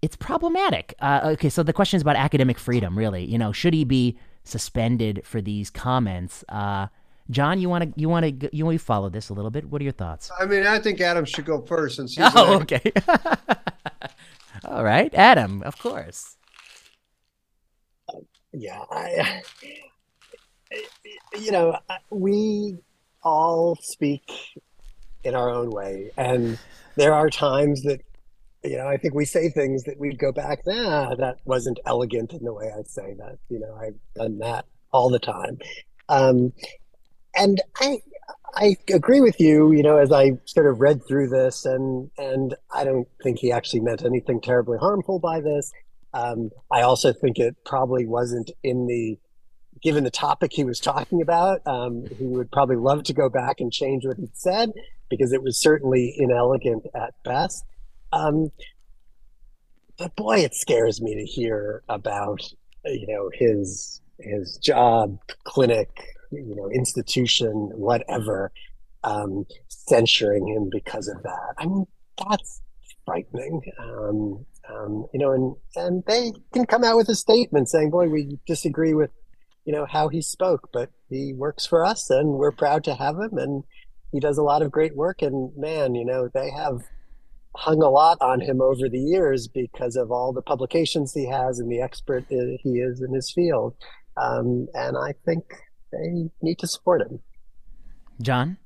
[0.03, 0.95] it's problematic.
[1.01, 3.25] Uh, okay, so the question is about academic freedom, really.
[3.25, 6.45] You know, should he be suspended for these comments?
[6.49, 6.89] Uh,
[7.31, 9.67] John, you want to you want to you want to follow this a little bit?
[9.67, 10.31] What are your thoughts?
[10.39, 12.93] I mean, I think Adam should go first since he's Oh, an- okay.
[14.65, 16.37] All right, Adam, of course.
[18.53, 19.43] Yeah, I,
[21.39, 21.79] you know,
[22.11, 22.79] we
[23.23, 24.31] all speak
[25.23, 26.59] in our own way, and
[26.97, 28.01] there are times that,
[28.65, 32.33] you know, I think we say things that we go back, nah, that wasn't elegant
[32.33, 33.39] in the way I say that.
[33.51, 35.59] You know, I've done that all the time,
[36.09, 36.53] um,
[37.39, 37.99] and I,
[38.55, 39.73] I agree with you.
[39.73, 43.53] You know, as I sort of read through this, and and I don't think he
[43.53, 45.73] actually meant anything terribly harmful by this.
[46.15, 49.19] Um, I also think it probably wasn't in the,
[49.83, 53.61] given the topic he was talking about, um, he would probably love to go back
[53.61, 54.71] and change what he'd said
[55.11, 57.65] because it was certainly inelegant at best.
[58.13, 58.51] Um,
[59.99, 62.41] but boy, it scares me to hear about,
[62.85, 65.91] you know, his his job, clinic,
[66.31, 68.53] you know, institution, whatever,
[69.05, 71.55] um, censuring him because of that.
[71.59, 71.87] I mean,
[72.29, 72.61] that's
[73.05, 73.63] frightening.
[73.79, 78.09] Um, um, you know, and and they can come out with a statement saying, "Boy,
[78.09, 79.11] we disagree with,
[79.65, 83.17] you know, how he spoke, but he works for us, and we're proud to have
[83.17, 83.65] him, and
[84.13, 86.83] he does a lot of great work." And man, you know, they have
[87.57, 91.59] hung a lot on him over the years because of all the publications he has
[91.59, 93.75] and the expert he is in his field.
[94.17, 95.45] Um, and I think
[95.93, 97.21] they need to support him.
[98.21, 98.59] John?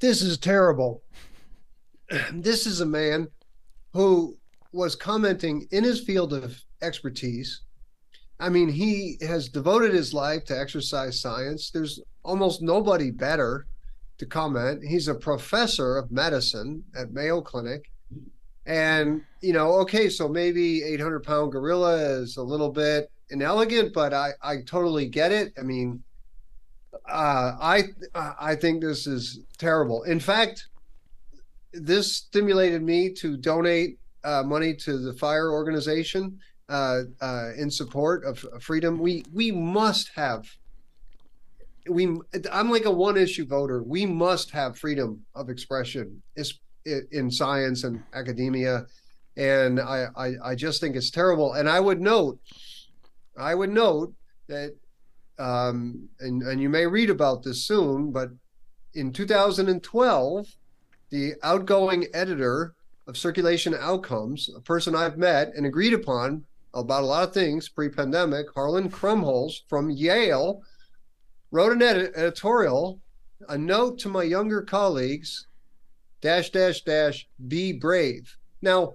[0.00, 1.02] this is terrible.
[2.32, 3.28] This is a man
[3.92, 4.38] who
[4.72, 7.62] was commenting in his field of expertise.
[8.40, 11.70] I mean, he has devoted his life to exercise science.
[11.70, 13.66] There's almost nobody better
[14.18, 14.82] to comment.
[14.82, 17.90] He's a professor of medicine at Mayo Clinic.
[18.64, 24.12] And, you know, okay, so maybe 800 pound gorilla is a little bit inelegant, but
[24.12, 25.52] I, I totally get it.
[25.58, 26.02] I mean,
[27.08, 30.02] uh, I, I think this is terrible.
[30.04, 30.68] In fact,
[31.72, 36.38] this stimulated me to donate uh, money to the FIRE organization
[36.68, 38.98] uh, uh, in support of freedom.
[38.98, 40.46] We we must have.
[41.88, 42.18] We
[42.52, 43.82] I'm like a one issue voter.
[43.82, 46.22] We must have freedom of expression
[46.84, 48.86] in science and academia,
[49.36, 51.54] and I, I I just think it's terrible.
[51.54, 52.38] And I would note,
[53.40, 54.12] I would note
[54.48, 54.74] that,
[55.38, 58.30] um, and and you may read about this soon, but
[58.94, 60.46] in 2012,
[61.10, 62.74] the outgoing editor
[63.06, 67.68] of Circulation Outcomes, a person I've met and agreed upon about a lot of things
[67.68, 70.62] pre-pandemic, Harlan Krumholz from Yale
[71.50, 73.00] wrote an edit- editorial,
[73.48, 75.46] a note to my younger colleagues,
[76.20, 78.36] dash dash dash, be brave.
[78.60, 78.94] Now,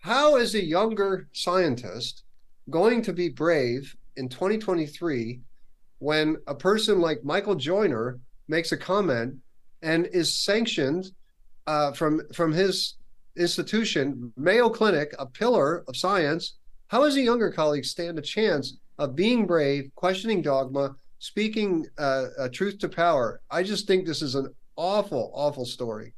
[0.00, 2.23] how is a younger scientist
[2.70, 5.40] going to be brave in 2023
[5.98, 9.36] when a person like Michael Joyner makes a comment
[9.82, 11.06] and is sanctioned
[11.66, 12.96] uh, from from his
[13.36, 16.56] institution, Mayo Clinic, a pillar of science,
[16.88, 22.26] how does a younger colleague stand a chance of being brave, questioning dogma, speaking uh,
[22.52, 23.40] truth to power?
[23.50, 26.14] I just think this is an awful, awful story.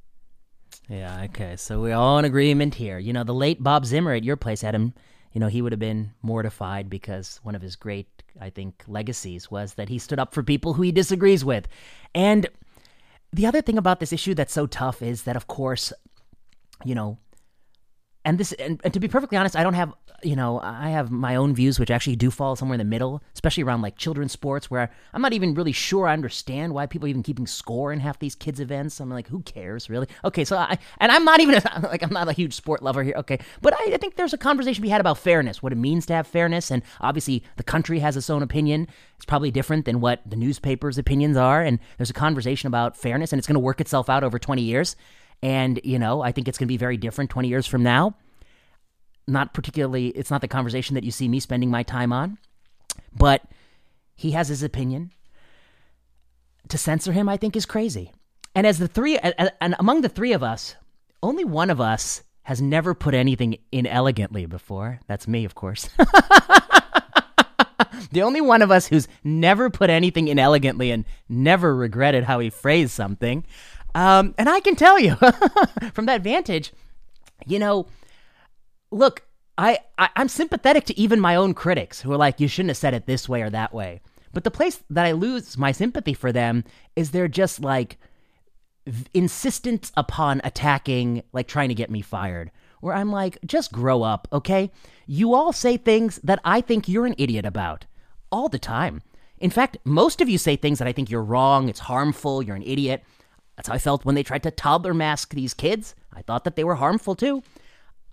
[0.88, 1.56] Yeah, okay.
[1.56, 2.98] So we're all in agreement here.
[2.98, 4.92] You know, the late Bob Zimmer at your place, Adam,
[5.36, 8.08] you know, he would have been mortified because one of his great,
[8.40, 11.68] I think, legacies was that he stood up for people who he disagrees with.
[12.14, 12.46] And
[13.34, 15.92] the other thing about this issue that's so tough is that, of course,
[16.86, 17.18] you know,
[18.26, 21.10] and this, and, and to be perfectly honest, I don't have you know, I have
[21.10, 24.32] my own views, which actually do fall somewhere in the middle, especially around like children's
[24.32, 27.92] sports, where I'm not even really sure I understand why people are even keeping score
[27.92, 29.00] in half these kids' events.
[29.00, 30.08] I'm like, who cares, really?
[30.24, 33.02] Okay, so I, and I'm not even a, like I'm not a huge sport lover
[33.02, 33.14] here.
[33.16, 36.06] Okay, but I, I think there's a conversation be had about fairness, what it means
[36.06, 38.88] to have fairness, and obviously the country has its own opinion.
[39.16, 43.32] It's probably different than what the newspaper's opinions are, and there's a conversation about fairness,
[43.32, 44.96] and it's going to work itself out over 20 years.
[45.42, 48.14] And you know, I think it's going to be very different 20 years from now
[49.26, 52.38] not particularly, it's not the conversation that you see me spending my time on,
[53.14, 53.42] but
[54.14, 55.12] he has his opinion.
[56.68, 58.12] To censor him, I think, is crazy.
[58.54, 60.74] And as the three, and among the three of us,
[61.22, 65.00] only one of us has never put anything inelegantly before.
[65.06, 65.88] That's me, of course.
[68.12, 72.50] the only one of us who's never put anything inelegantly and never regretted how he
[72.50, 73.44] phrased something.
[73.96, 75.16] Um, and I can tell you
[75.94, 76.70] from that vantage,
[77.46, 77.86] you know,
[78.90, 79.22] look,
[79.56, 82.76] I, I I'm sympathetic to even my own critics who are like, you shouldn't have
[82.76, 84.02] said it this way or that way.
[84.34, 86.62] But the place that I lose my sympathy for them
[86.94, 87.96] is they're just like
[89.14, 92.50] insistent upon attacking, like trying to get me fired.
[92.82, 94.70] Where I'm like, just grow up, okay?
[95.06, 97.86] You all say things that I think you're an idiot about
[98.30, 99.00] all the time.
[99.38, 102.56] In fact, most of you say things that I think you're wrong, it's harmful, you're
[102.56, 103.02] an idiot.
[103.56, 105.94] That's how I felt when they tried to toddler mask these kids.
[106.12, 107.42] I thought that they were harmful too.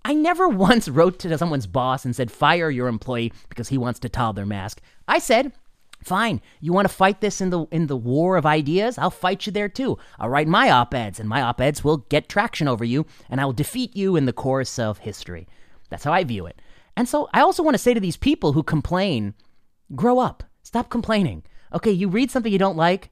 [0.04, 4.00] I never once wrote to someone's boss and said, fire your employee because he wants
[4.00, 4.80] to toddler mask.
[5.06, 5.52] I said,
[6.04, 6.42] Fine.
[6.60, 8.98] You want to fight this in the in the war of ideas?
[8.98, 9.98] I'll fight you there too.
[10.18, 13.54] I'll write my op-eds, and my op-eds will get traction over you, and I will
[13.54, 15.48] defeat you in the course of history.
[15.88, 16.60] That's how I view it.
[16.94, 19.32] And so I also want to say to these people who complain,
[19.94, 20.44] grow up.
[20.62, 21.42] Stop complaining.
[21.72, 23.10] Okay, you read something you don't like,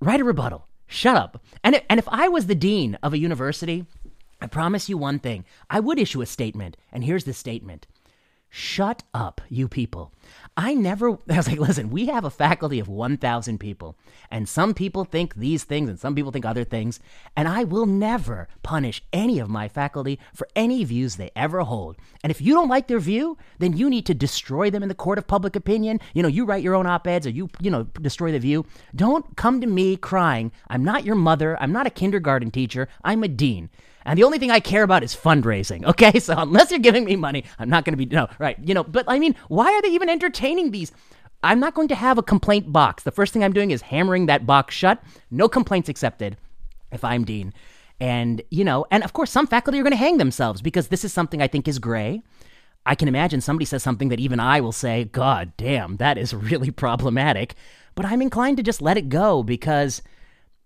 [0.00, 0.68] write a rebuttal.
[0.90, 1.40] Shut up.
[1.64, 3.86] And and if I was the dean of a university
[4.40, 5.44] I promise you one thing.
[5.68, 7.86] I would issue a statement, and here's the statement.
[8.52, 10.12] Shut up, you people.
[10.56, 13.96] I never, I was like, listen, we have a faculty of 1,000 people,
[14.28, 16.98] and some people think these things and some people think other things,
[17.36, 21.96] and I will never punish any of my faculty for any views they ever hold.
[22.24, 24.94] And if you don't like their view, then you need to destroy them in the
[24.96, 26.00] court of public opinion.
[26.12, 28.66] You know, you write your own op eds or you, you know, destroy the view.
[28.96, 33.22] Don't come to me crying, I'm not your mother, I'm not a kindergarten teacher, I'm
[33.22, 33.70] a dean.
[34.04, 35.84] And the only thing I care about is fundraising.
[35.90, 36.20] Okay.
[36.20, 38.56] So unless you're giving me money, I'm not going to be, no, right.
[38.62, 40.92] You know, but I mean, why are they even entertaining these?
[41.42, 43.02] I'm not going to have a complaint box.
[43.02, 45.02] The first thing I'm doing is hammering that box shut.
[45.30, 46.36] No complaints accepted
[46.92, 47.52] if I'm dean.
[47.98, 51.04] And, you know, and of course, some faculty are going to hang themselves because this
[51.04, 52.22] is something I think is gray.
[52.86, 56.32] I can imagine somebody says something that even I will say, God damn, that is
[56.32, 57.54] really problematic.
[57.94, 60.02] But I'm inclined to just let it go because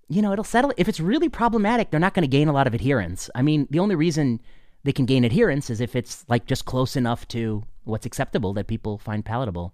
[0.08, 0.72] you know, it'll settle.
[0.76, 3.30] If it's really problematic, they're not going to gain a lot of adherence.
[3.34, 4.40] I mean, the only reason
[4.84, 8.66] they can gain adherence is if it's like just close enough to what's acceptable that
[8.66, 9.72] people find palatable.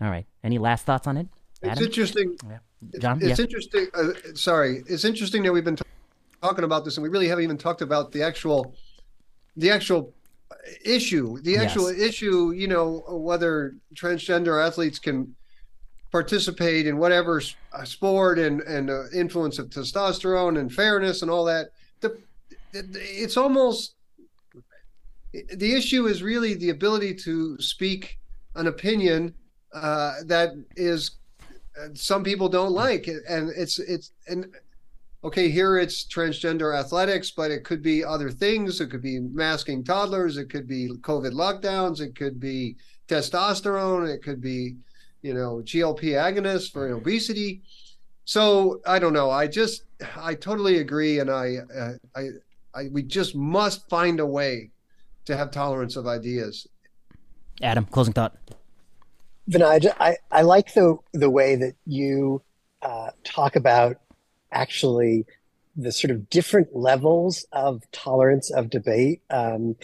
[0.00, 0.26] All right.
[0.44, 1.28] Any last thoughts on it?
[1.62, 1.72] Adam?
[1.72, 2.36] It's interesting.
[2.48, 2.58] Yeah.
[3.00, 3.44] John, it's yeah.
[3.44, 3.86] interesting.
[3.94, 5.82] Uh, sorry, it's interesting that we've been t-
[6.42, 8.74] talking about this, and we really haven't even talked about the actual,
[9.56, 10.14] the actual
[10.84, 11.40] issue.
[11.42, 12.00] The actual Yes.
[12.10, 15.34] issue, you know, whether transgender athletes can
[16.10, 17.42] participate in whatever
[17.72, 21.70] uh, sport and and uh, influence of testosterone and fairness and all that.
[22.00, 22.18] The,
[22.72, 23.94] it's almost
[25.32, 28.18] the issue is really the ability to speak
[28.54, 29.34] an opinion
[29.74, 31.12] uh, that is
[31.80, 33.08] uh, some people don't like.
[33.28, 34.46] And it's it's and
[35.24, 38.80] okay here it's transgender athletics but it could be other things.
[38.80, 40.36] It could be masking toddlers.
[40.36, 42.00] It could be covid lockdowns.
[42.00, 42.76] It could be
[43.08, 44.08] testosterone.
[44.08, 44.76] It could be
[45.28, 47.62] you know glp agonists for obesity.
[48.24, 49.30] So i don't know.
[49.30, 49.82] I just
[50.16, 51.46] i totally agree and i
[51.82, 52.22] uh, I,
[52.74, 54.70] I we just must find a way
[55.26, 56.66] to have tolerance of ideas.
[57.62, 58.34] Adam, closing thought.
[59.50, 62.42] Vinay, I, I like the the way that you
[62.82, 63.96] uh, talk about
[64.52, 65.26] actually
[65.76, 69.76] the sort of different levels of tolerance of debate, um,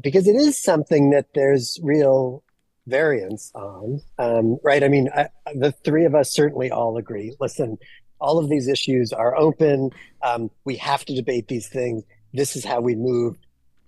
[0.00, 2.42] because it is something that there's real
[2.90, 4.82] variance on, um, right?
[4.82, 7.34] I mean, I, the three of us certainly all agree.
[7.40, 7.78] Listen,
[8.20, 9.90] all of these issues are open.
[10.22, 12.04] Um, we have to debate these things.
[12.34, 13.36] This is how we move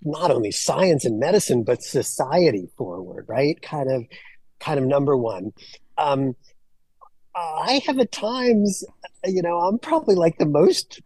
[0.02, 3.60] not only science and medicine, but society forward, right?
[3.62, 4.04] Kind of
[4.58, 5.52] kind of number one.
[5.98, 6.34] Um,
[7.34, 8.84] I have at times,
[9.24, 11.00] you know, I'm probably like the most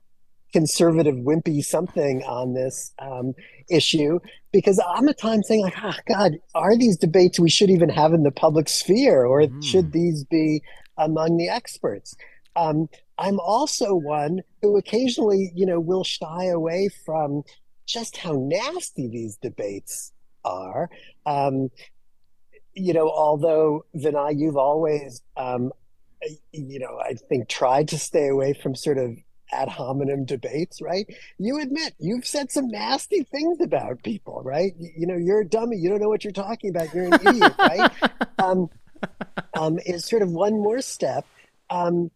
[0.52, 3.34] conservative, wimpy something on this um,
[3.70, 4.18] issue
[4.52, 8.12] because I'm at times saying, like, oh, God, are these debates we should even have
[8.12, 9.52] in the public sphere or Mm.
[9.60, 10.62] should these be
[10.96, 12.14] among the experts?
[12.54, 12.88] Um,
[13.18, 17.42] I'm also one who occasionally, you know, will shy away from
[17.86, 20.12] just how nasty these debates
[20.44, 20.88] are.
[21.26, 21.70] Um,
[22.74, 25.70] you know, although Vinay, you've always, um,
[26.52, 29.16] you know, I think tried to stay away from sort of
[29.52, 31.06] ad hominem debates, right?
[31.38, 34.74] You admit you've said some nasty things about people, right?
[34.78, 35.76] You, you know, you're a dummy.
[35.76, 36.94] You don't know what you're talking about.
[36.94, 37.90] You're an idiot, right?
[38.38, 38.70] Um,
[39.54, 41.26] um, is sort of one more step.
[41.70, 42.10] Um,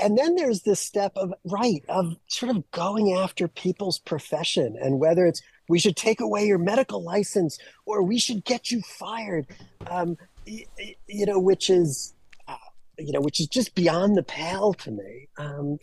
[0.00, 4.98] and then there's this step of right of sort of going after people's profession and
[4.98, 9.46] whether it's we should take away your medical license or we should get you fired
[9.90, 10.16] um,
[10.46, 12.14] y- y- you know which is
[12.48, 12.56] uh,
[12.98, 15.78] you know which is just beyond the pale to me um,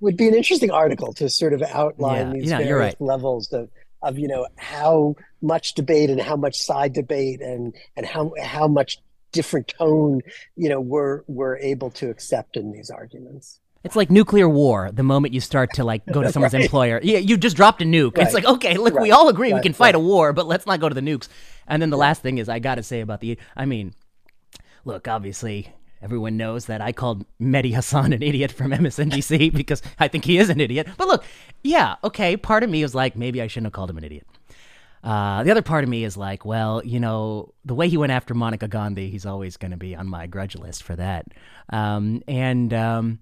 [0.00, 3.00] would be an interesting article to sort of outline Yeah, these yeah, various right.
[3.00, 3.70] levels of
[4.02, 8.68] of you know how much debate and how much side debate and and how how
[8.68, 8.98] much
[9.32, 10.20] different tone
[10.56, 14.90] you know we're we're able to accept in these arguments It's like nuclear war.
[14.92, 16.62] The moment you start to like go to someone's Right.
[16.64, 18.18] employer, yeah, you just dropped a nuke.
[18.18, 20.80] It's like, okay, look, we all agree we can fight a war, but let's not
[20.80, 21.28] go to the nukes.
[21.66, 23.94] And then the last thing is, I got to say about the, I mean,
[24.84, 25.72] look, obviously,
[26.02, 30.38] everyone knows that I called Mehdi Hasan an idiot from MSNBC because I think he
[30.38, 30.88] is an idiot.
[30.96, 31.24] But look,
[31.62, 34.26] yeah, okay, part of me was like, maybe I shouldn't have called him an idiot.
[35.02, 38.12] Uh, the other part of me is like, well, you know, the way he went
[38.12, 41.26] after Monica Gandhi, he's always going to be on my grudge list for that.
[41.70, 43.20] Um, and um,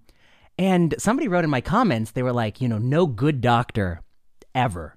[0.59, 4.01] and somebody wrote in my comments, they were like, you know, no good doctor
[4.55, 4.97] ever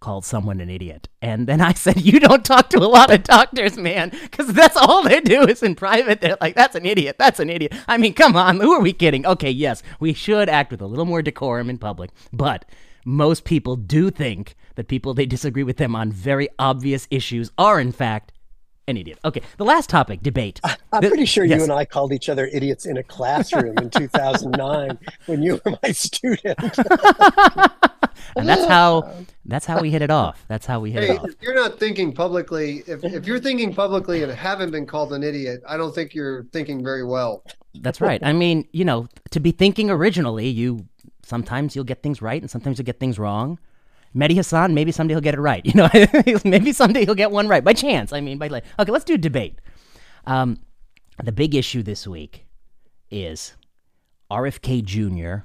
[0.00, 1.08] called someone an idiot.
[1.20, 4.76] And then I said, you don't talk to a lot of doctors, man, because that's
[4.76, 6.20] all they do is in private.
[6.20, 7.16] They're like, that's an idiot.
[7.18, 7.74] That's an idiot.
[7.88, 9.26] I mean, come on, who are we kidding?
[9.26, 12.64] Okay, yes, we should act with a little more decorum in public, but
[13.04, 17.80] most people do think that people they disagree with them on very obvious issues are
[17.80, 18.32] in fact
[18.86, 19.18] an idiot.
[19.24, 20.60] Okay, the last topic, debate.
[20.92, 21.58] i'm Th- pretty sure yes.
[21.58, 25.78] you and i called each other idiots in a classroom in 2009 when you were
[25.82, 26.58] my student
[28.36, 29.12] and that's how
[29.46, 30.44] that's how we hit it off.
[30.48, 31.28] That's how we hit Hey, it off.
[31.28, 35.22] if you're not thinking publicly, if, if you're thinking publicly and haven't been called an
[35.22, 37.42] idiot, I don't think you're thinking very well.
[37.80, 38.20] That's right.
[38.24, 40.86] I mean, you know, to be thinking originally, you
[41.22, 43.58] sometimes you'll get things right and sometimes you'll get things wrong.
[44.16, 45.64] Mehdi Hasan, maybe someday he'll get it right.
[45.66, 45.88] You know,
[46.44, 48.12] maybe someday he'll get one right by chance.
[48.12, 49.60] I mean, by like, okay, let's do a debate.
[50.26, 50.60] Um,
[51.22, 52.46] the big issue this week
[53.10, 53.54] is
[54.30, 55.44] RFK Jr.,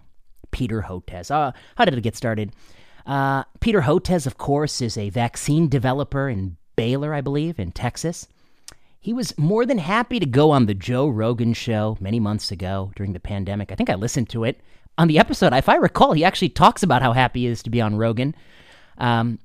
[0.53, 1.29] Peter Hotez.
[1.29, 2.53] Uh, how did it get started?
[3.05, 8.29] Uh, Peter Hotez, of course, is a vaccine developer in Baylor, I believe, in Texas.
[9.01, 12.93] He was more than happy to go on the Joe Rogan show many months ago
[12.95, 13.69] during the pandemic.
[13.69, 14.61] I think I listened to it.
[14.97, 17.69] On the episode, if I recall, he actually talks about how happy he is to
[17.69, 18.33] be on Rogan.
[18.97, 19.39] Um,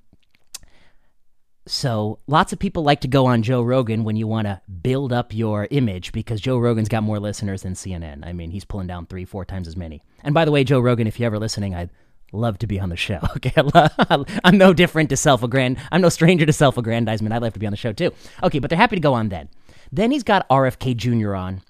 [1.69, 5.13] so lots of people like to go on Joe Rogan when you want to build
[5.13, 8.27] up your image because Joe Rogan's got more listeners than CNN.
[8.27, 10.03] I mean, he's pulling down three, four times as many.
[10.25, 11.91] And by the way, Joe Rogan, if you're ever listening, I'd
[12.33, 13.21] love to be on the show.
[13.37, 13.53] Okay,
[14.45, 15.79] I'm no different to self-aggrand.
[15.93, 17.33] I'm no stranger to self-aggrandizement.
[17.33, 18.13] I'd love to be on the show too.
[18.43, 19.49] Okay, but they're happy to go on then.
[19.93, 21.35] Then he's got RFK Jr.
[21.35, 21.63] on,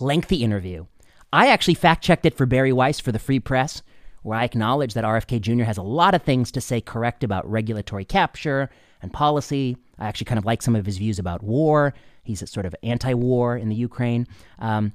[0.00, 0.86] lengthy interview.
[1.32, 3.82] I actually fact checked it for Bari Weiss for the Free Press,
[4.22, 5.64] where I acknowledge that RFK Jr.
[5.64, 8.70] has a lot of things to say correct about regulatory capture
[9.04, 9.76] and policy.
[9.98, 11.94] I actually kind of like some of his views about war.
[12.24, 14.26] He's sort of anti war in the Ukraine.
[14.58, 14.92] Um,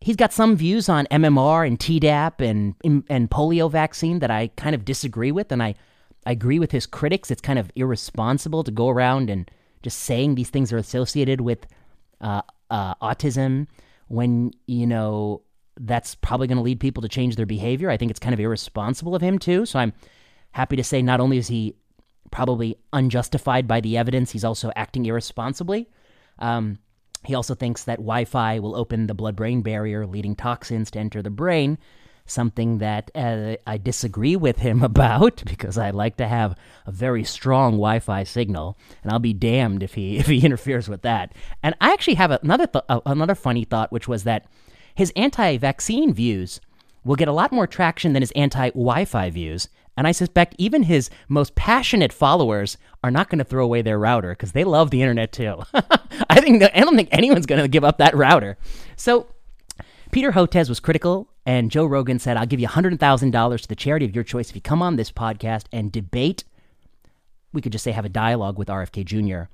[0.00, 2.74] he's got some views on MMR and Tdap and,
[3.08, 5.52] and polio vaccine that I kind of disagree with.
[5.52, 5.74] And I,
[6.26, 7.30] I agree with his critics.
[7.30, 9.48] It's kind of irresponsible to go around and
[9.82, 11.66] just saying these things are associated with
[12.20, 13.68] uh, uh, autism
[14.08, 15.42] when, you know,
[15.80, 17.90] that's probably going to lead people to change their behavior.
[17.90, 19.66] I think it's kind of irresponsible of him, too.
[19.66, 19.92] So I'm
[20.52, 21.74] happy to say not only is he
[22.32, 25.88] probably unjustified by the evidence, he's also acting irresponsibly.
[26.40, 26.78] Um,
[27.24, 30.98] he also thinks that Wi Fi will open the blood brain barrier, leading toxins to
[30.98, 31.78] enter the brain,
[32.26, 37.24] something that uh, I disagree with him about because I like to have a very
[37.24, 41.32] strong Wi-Fi signal, and I'll be damned if he if he interferes with that.
[41.62, 44.46] And I actually have another th- uh, another funny thought, which was that
[44.94, 46.60] his anti-vaccine views
[47.04, 49.68] will get a lot more traction than his anti-Wi-Fi views.
[49.96, 53.98] And I suspect even his most passionate followers are not going to throw away their
[53.98, 55.62] router because they love the internet too.
[55.74, 58.56] I think I don't think anyone's going to give up that router.
[58.96, 59.26] So
[60.12, 64.04] Peter Hotez was critical, and Joe Rogan said, I'll give you $100,000 to the charity
[64.04, 66.44] of your choice if you come on this podcast and debate.
[67.52, 69.50] We could just say have a dialogue with RFK Jr.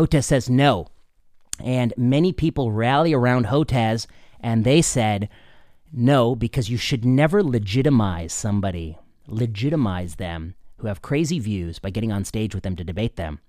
[0.00, 0.88] Hotez says no.
[1.58, 4.06] And many people rally around Hotez,
[4.40, 5.28] and they said,
[5.92, 8.98] no, because you should never legitimize somebody,
[9.28, 13.40] legitimize them who have crazy views by getting on stage with them to debate them.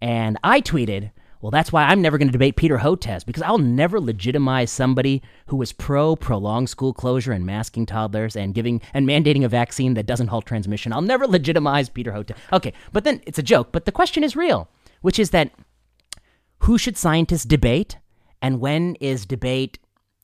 [0.00, 3.58] And I tweeted, well, that's why I'm never going to debate Peter Hotez because I'll
[3.58, 9.06] never legitimize somebody who was pro prolonged school closure and masking toddlers and giving and
[9.06, 10.92] mandating a vaccine that doesn't halt transmission.
[10.92, 12.36] I'll never legitimize Peter Hotez.
[12.52, 13.68] Okay, but then it's a joke.
[13.70, 14.68] But the question is real,
[15.00, 15.52] which is that
[16.60, 17.98] who should scientists debate
[18.42, 19.78] and when is debate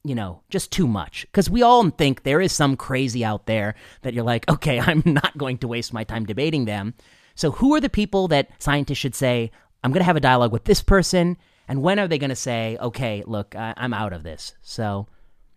[0.05, 1.23] you know, just too much.
[1.23, 5.03] Because we all think there is some crazy out there that you're like, okay, I'm
[5.05, 6.95] not going to waste my time debating them.
[7.35, 9.51] So, who are the people that scientists should say,
[9.83, 11.37] I'm going to have a dialogue with this person.
[11.67, 14.55] And when are they going to say, okay, look, I- I'm out of this?
[14.63, 15.09] So,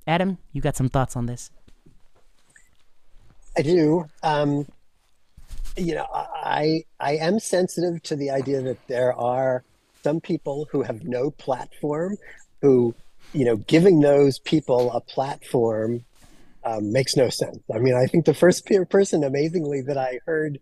[0.07, 1.51] Adam, you got some thoughts on this?
[3.57, 4.05] I do.
[4.23, 4.67] Um,
[5.75, 9.63] you know, I I am sensitive to the idea that there are
[10.03, 12.17] some people who have no platform,
[12.61, 12.95] who,
[13.33, 16.05] you know, giving those people a platform
[16.63, 17.59] um, makes no sense.
[17.73, 20.59] I mean, I think the first person, amazingly, that I heard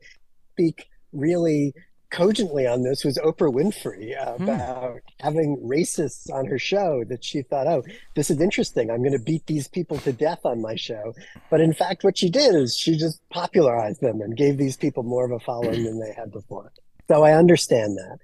[0.54, 1.74] speak really
[2.12, 4.44] cogently on this was Oprah Winfrey hmm.
[4.44, 4.98] about hmm.
[5.20, 7.84] having racists on her show that she thought, oh,
[8.16, 8.90] this is interesting.
[8.90, 11.14] I'm going to beat these people to death on my show.
[11.50, 15.04] But in fact, what she did is she just popularized them and gave these people
[15.04, 16.72] more of a following than they had before.
[17.08, 18.20] So I understand that.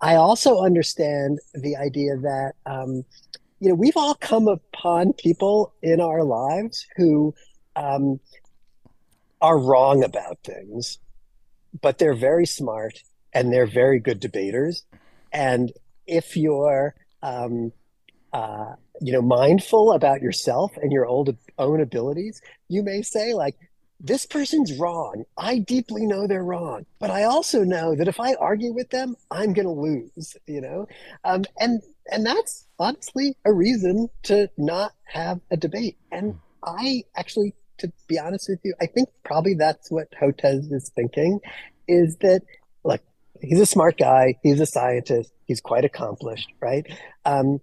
[0.00, 3.04] I also understand the idea that, um,
[3.60, 7.34] you know, we've all come upon people in our lives who
[7.76, 8.20] um,
[9.40, 10.98] are wrong about things
[11.80, 13.00] but they're very smart
[13.32, 14.84] and they're very good debaters.
[15.32, 15.72] And
[16.06, 17.72] if you're, um,
[18.32, 23.56] uh, you know, mindful about yourself and your old, own abilities, you may say like,
[24.00, 25.24] this person's wrong.
[25.38, 29.16] I deeply know they're wrong, but I also know that if I argue with them,
[29.30, 30.36] I'm going to lose.
[30.46, 30.86] You know,
[31.24, 31.80] um, and
[32.10, 35.96] and that's honestly a reason to not have a debate.
[36.10, 40.90] And I actually to be honest with you, I think probably that's what Hotez is
[40.94, 41.40] thinking
[41.88, 42.42] is that,
[42.84, 43.00] look,
[43.40, 46.86] he's a smart guy, he's a scientist, he's quite accomplished, right?
[47.24, 47.60] Um,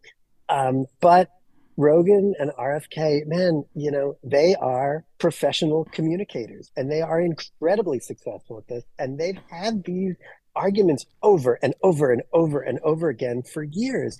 [0.49, 1.29] um, but
[1.77, 8.57] Rogan and RFK, man, you know, they are professional communicators and they are incredibly successful
[8.59, 8.83] at this.
[8.99, 10.15] And they've had these
[10.55, 14.17] arguments over and over and over and over again for years.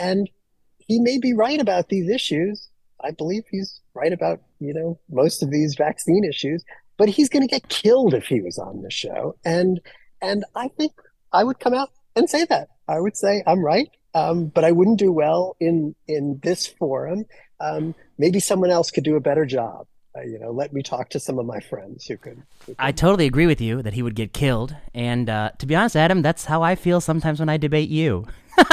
[0.00, 0.30] And
[0.78, 2.68] he may be right about these issues,
[3.04, 6.64] I believe he's right about, you know, most of these vaccine issues,
[6.96, 9.36] but he's going to get killed if he was on the show.
[9.44, 9.80] And,
[10.20, 10.92] and I think
[11.32, 12.68] I would come out and say that.
[12.88, 13.88] I would say I'm right.
[14.14, 17.26] Um, but I wouldn't do well in, in this forum.
[17.60, 19.86] Um, maybe someone else could do a better job.
[20.16, 22.76] Uh, you know, let me talk to some of my friends who could, who could.
[22.80, 24.74] I totally agree with you that he would get killed.
[24.92, 28.26] And uh, to be honest, Adam, that's how I feel sometimes when I debate you.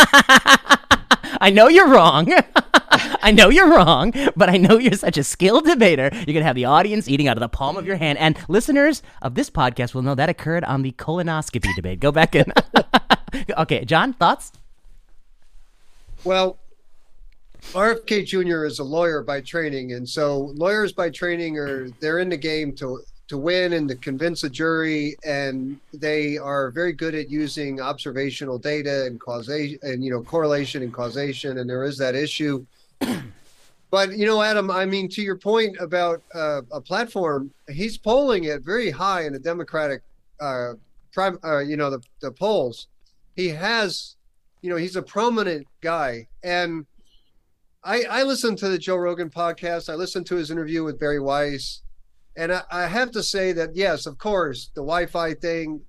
[1.40, 2.34] I know you're wrong.
[3.22, 6.10] I know you're wrong, but I know you're such a skilled debater.
[6.12, 8.18] You're going to have the audience eating out of the palm of your hand.
[8.20, 12.00] And listeners of this podcast will know that occurred on the colonoscopy debate.
[12.00, 12.52] Go back in.
[13.58, 14.52] okay, John, thoughts?
[16.24, 16.58] Well,
[17.74, 18.66] RFK Jr.
[18.66, 22.74] is a lawyer by training, and so lawyers by training are they're in the game
[22.76, 27.82] to to win and to convince a jury and they are very good at using
[27.82, 32.66] observational data and causation and you know correlation and causation and there is that issue
[33.90, 38.46] But you know, Adam, I mean, to your point about uh, a platform, he's polling
[38.46, 40.02] it very high in the Democratic,
[40.42, 40.74] uh,
[41.14, 42.88] prim, uh, you know, the, the polls.
[43.36, 44.16] He has,
[44.62, 46.86] you know, he's a prominent guy, and
[47.84, 49.90] I I listened to the Joe Rogan podcast.
[49.90, 51.82] I listened to his interview with Bari Weiss,
[52.38, 55.82] and I, I have to say that yes, of course, the Wi-Fi thing,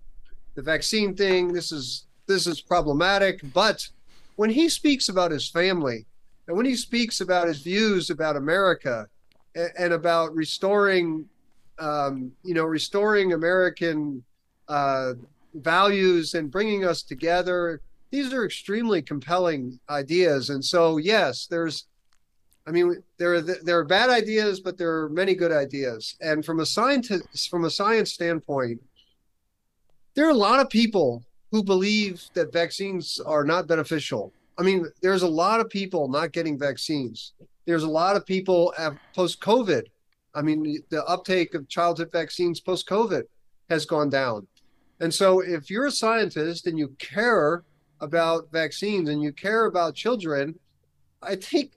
[0.55, 3.41] the vaccine thing, this is this is problematic.
[3.53, 3.89] But
[4.37, 6.07] when he speaks about his family
[6.47, 9.07] and when he speaks about his views about America
[9.55, 11.29] and, and about restoring,
[11.79, 14.23] um, you know, restoring American
[14.69, 15.15] uh,
[15.55, 17.81] values and bringing us together,
[18.11, 20.51] these are extremely compelling ideas.
[20.51, 21.88] And so, yes, there's,
[22.69, 26.17] I mean, there are there are bad ideas, but there are many good ideas.
[26.21, 28.81] And from a scientist, from a science standpoint,
[30.15, 34.87] there are a lot of people who believe that vaccines are not beneficial I mean,
[35.01, 37.33] there's a lot of people not getting vaccines.
[37.65, 38.75] There's a lot of people
[39.15, 39.85] post COVID.
[40.35, 43.23] I mean, the uptake of childhood vaccines post COVID
[43.71, 44.47] has gone down.
[45.01, 47.63] And so, if you're a scientist and you care
[48.01, 50.59] about vaccines and you care about children,
[51.23, 51.73] I think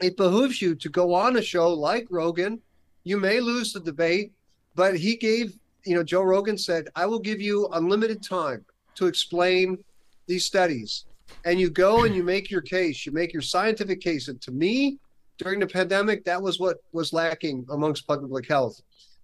[0.00, 2.60] it behooves you to go on a show like Rogan.
[3.04, 4.32] You may lose the debate,
[4.74, 8.64] but he gave, you know, Joe Rogan said, I will give you unlimited time
[8.96, 9.82] to explain
[10.26, 11.04] these studies
[11.44, 14.28] and you go and you make your case, you make your scientific case.
[14.28, 14.98] And to me,
[15.38, 18.80] during the pandemic, that was what was lacking amongst public health.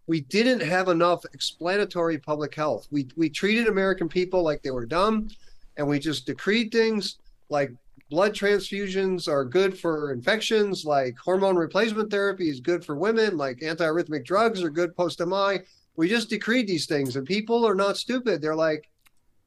[0.06, 2.86] We didn't have enough explanatory public health.
[2.90, 5.28] We we treated American people like they were dumb,
[5.76, 7.18] and we just decreed things
[7.48, 7.72] like
[8.10, 13.58] blood transfusions are good for infections, like hormone replacement therapy is good for women, like
[13.58, 15.60] antiarrhythmic drugs are good post MI.
[15.96, 18.40] We just decreed these things, and people are not stupid.
[18.40, 18.88] They're like,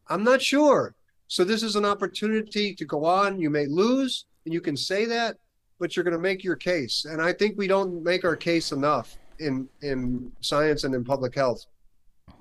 [0.07, 0.95] I'm not sure.
[1.27, 3.39] So this is an opportunity to go on.
[3.39, 5.37] You may lose, and you can say that,
[5.79, 7.05] but you're going to make your case.
[7.05, 11.35] And I think we don't make our case enough in in science and in public
[11.35, 11.65] health.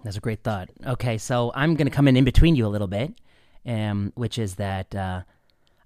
[0.04, 0.70] That's a great thought.
[0.86, 3.12] Okay, so I'm going to come in in between you a little bit,
[3.66, 5.22] um, which is that uh,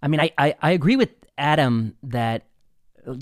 [0.03, 2.46] I mean I, I I agree with Adam that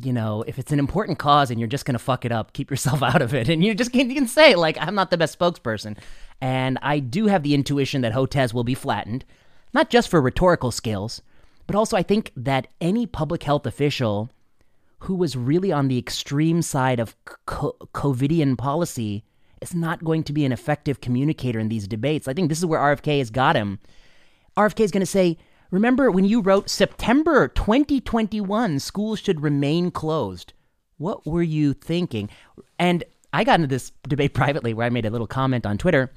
[0.02, 2.52] you know, if it's an important cause and you're just going to fuck it up,
[2.52, 3.48] keep yourself out of it.
[3.48, 5.96] And you just can, you can say, like, I'm not the best spokesperson.
[6.38, 9.24] And I do have the intuition that Hotez will be flattened
[9.72, 11.22] not just for rhetorical skills,
[11.66, 14.30] but also I think that any public health official
[15.00, 17.16] who was really on the extreme side of
[17.46, 19.24] co- COVIDian policy
[19.62, 22.28] is not going to be an effective communicator in these debates.
[22.28, 23.78] I think this is where RFK has got him.
[24.56, 25.38] RFK is going to say,
[25.70, 30.52] Remember when you wrote September 2021, schools should remain closed?
[30.98, 32.28] What were you thinking?
[32.78, 36.10] And I got into this debate privately where I made a little comment on Twitter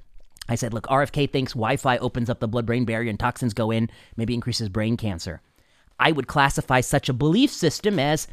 [0.49, 3.53] I said, look, RFK thinks Wi Fi opens up the blood brain barrier and toxins
[3.53, 5.41] go in, maybe increases brain cancer.
[5.99, 8.27] I would classify such a belief system as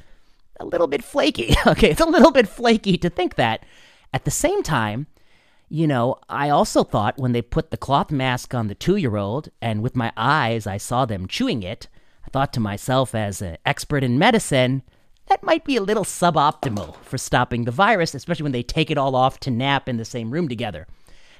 [0.58, 1.54] a little bit flaky.
[1.66, 3.64] okay, it's a little bit flaky to think that.
[4.12, 5.06] At the same time,
[5.70, 9.16] you know, I also thought when they put the cloth mask on the two year
[9.16, 11.86] old and with my eyes I saw them chewing it,
[12.26, 14.82] I thought to myself as an expert in medicine,
[15.28, 18.98] that might be a little suboptimal for stopping the virus, especially when they take it
[18.98, 20.88] all off to nap in the same room together.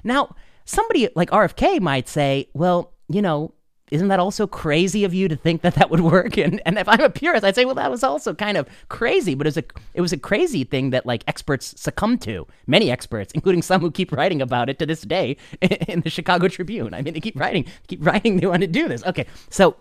[0.01, 3.53] Now, somebody like RFK might say, well, you know,
[3.91, 6.37] isn't that also crazy of you to think that that would work?
[6.37, 9.35] And and if I'm a purist, I'd say, well, that was also kind of crazy,
[9.35, 9.63] but it was a
[9.93, 12.47] it was a crazy thing that like experts succumb to.
[12.65, 16.47] Many experts, including some who keep writing about it to this day in the Chicago
[16.47, 16.93] Tribune.
[16.93, 18.37] I mean, they keep writing, keep writing.
[18.37, 19.03] They want to do this.
[19.03, 19.75] Okay, so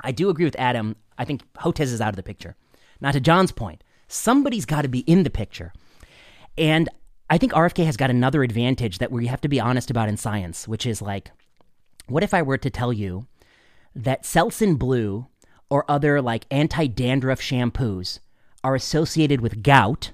[0.00, 0.96] I do agree with Adam.
[1.18, 2.56] I think Hotez is out of the picture.
[3.00, 5.72] Now to John's point, somebody's got to be in the picture,
[6.56, 6.88] and
[7.28, 10.16] I think RFK has got another advantage that we have to be honest about in
[10.16, 11.30] science, which is like,
[12.08, 13.26] what if I were to tell you
[13.94, 15.26] that Selsun Blue
[15.68, 18.20] or other like anti dandruff shampoos
[18.62, 20.12] are associated with gout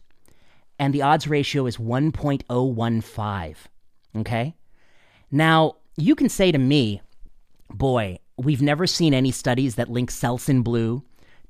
[0.79, 3.57] and the odds ratio is 1.015?
[4.17, 4.55] Okay?
[5.31, 7.01] Now, you can say to me,
[7.71, 11.03] boy, we've never seen any studies that link Selsun Blue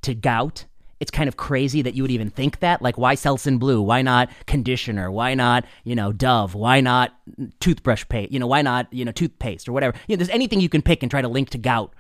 [0.03, 0.67] to gout
[1.01, 2.81] it's kind of crazy that you would even think that.
[2.81, 3.83] Like, why Selsun Blue?
[3.83, 5.11] Why not conditioner?
[5.11, 6.55] Why not, you know, Dove?
[6.55, 7.15] Why not
[7.61, 8.33] toothbrush paste?
[8.33, 9.97] You know, why not, you know, toothpaste or whatever?
[10.09, 11.93] You know, there's anything you can pick and try to link to gout.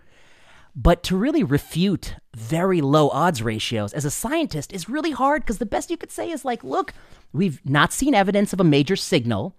[0.79, 5.57] But to really refute very low odds ratios as a scientist is really hard because
[5.57, 6.93] the best you could say is like, look,
[7.33, 9.57] we've not seen evidence of a major signal.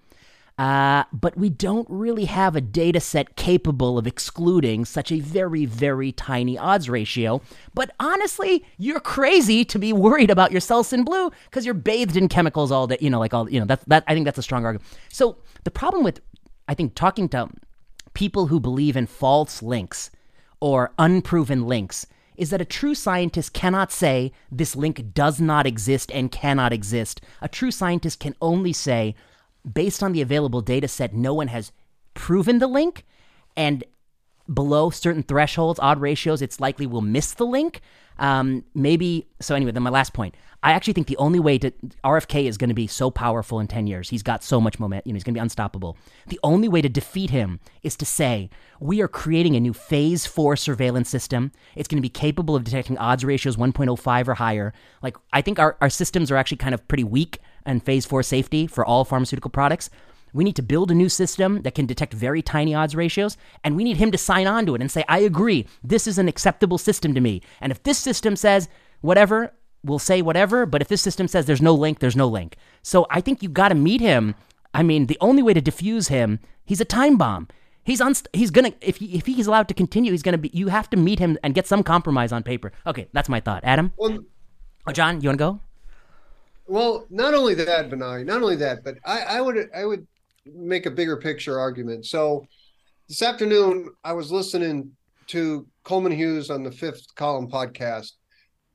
[0.60, 5.66] Uh, but we don't really have a data set capable of excluding such a very,
[5.66, 7.42] very tiny odds ratio.
[7.76, 12.28] But honestly, you're crazy to be worried about your Selsun Blue because you're bathed in
[12.28, 12.98] chemicals all day.
[13.00, 14.90] You know, like all, you know, that's, that, I think that's a strong argument.
[15.10, 16.22] So the problem with,
[16.68, 17.50] I think, talking to
[18.16, 20.10] people who believe in false links
[20.60, 26.12] or unproven links is that a true scientist cannot say this link does not exist
[26.12, 27.20] and cannot exist.
[27.42, 29.16] A true scientist can only say,
[29.72, 31.72] based on the available data set, no one has
[32.14, 33.06] proven the link,
[33.56, 33.84] and
[34.54, 37.82] below certain thresholds, odd ratios, it's likely we'll miss the link.
[38.20, 39.56] Um, maybe so.
[39.56, 40.36] Anyway, then my last point.
[40.64, 41.72] I actually think the only way to
[42.04, 44.10] RFK is going to be so powerful in ten years.
[44.10, 45.08] He's got so much momentum.
[45.08, 45.98] You know, he's going to be unstoppable.
[46.28, 50.26] The only way to defeat him is to say we are creating a new Phase
[50.26, 51.52] Four surveillance system.
[51.76, 54.74] It's going to be capable of detecting odds ratios 1.05 or higher.
[55.04, 57.38] Like I think our our systems are actually kind of pretty weak
[57.68, 59.92] in Phase Four safety for all pharmaceutical products.
[60.38, 63.76] We need to build a new system that can detect very tiny odds ratios, and
[63.76, 66.28] we need him to sign on to it and say, I agree, this is an
[66.28, 67.42] acceptable system to me.
[67.60, 68.70] And if this system says
[69.02, 69.52] whatever,
[69.84, 72.56] we'll say whatever, but if this system says there's no link, there's no link.
[72.84, 74.36] So I think you've got to meet him.
[74.76, 77.48] I mean, the only way to defuse him, he's a time bomb.
[77.84, 80.52] He's unst- he's gonna if he, if he's allowed to continue, he's gonna be.
[80.54, 82.74] You have to meet him and get some compromise on paper.
[82.86, 83.64] Okay, that's my thought.
[83.64, 84.20] Adam, well,
[84.86, 85.60] oh, John, you want to go?
[86.68, 90.06] Well, not only that, Vinay, not only that, but I, I would I would
[90.56, 92.06] make a bigger picture argument.
[92.06, 92.46] So
[93.08, 94.92] this afternoon, I was listening
[95.28, 98.14] to Coleman Hughes on the Fifth Column podcast,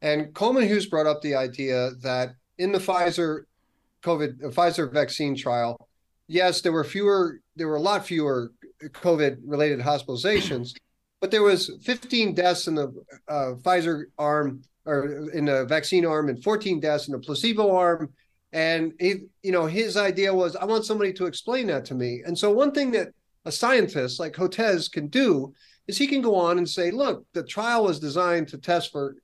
[0.00, 3.42] and Coleman Hughes brought up the idea that in the Pfizer
[4.02, 5.88] COVID Pfizer vaccine trial,
[6.28, 8.52] yes, there were fewer, there were a lot fewer
[8.82, 10.72] COVID related hospitalizations,
[11.20, 12.92] but there was 15 deaths in the
[13.28, 18.12] uh, Pfizer arm or in the vaccine arm and 14 deaths in the placebo arm
[18.53, 22.22] and he, you know, his idea was, I want somebody to explain that to me.
[22.24, 23.09] And so one thing that
[23.44, 25.55] a scientist like Hotez can do
[25.88, 29.16] is he can go on and say, look, the trial was designed to test for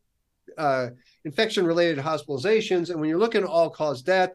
[0.57, 0.89] uh,
[1.25, 4.31] infection-related hospitalizations, and when you're looking at all-cause death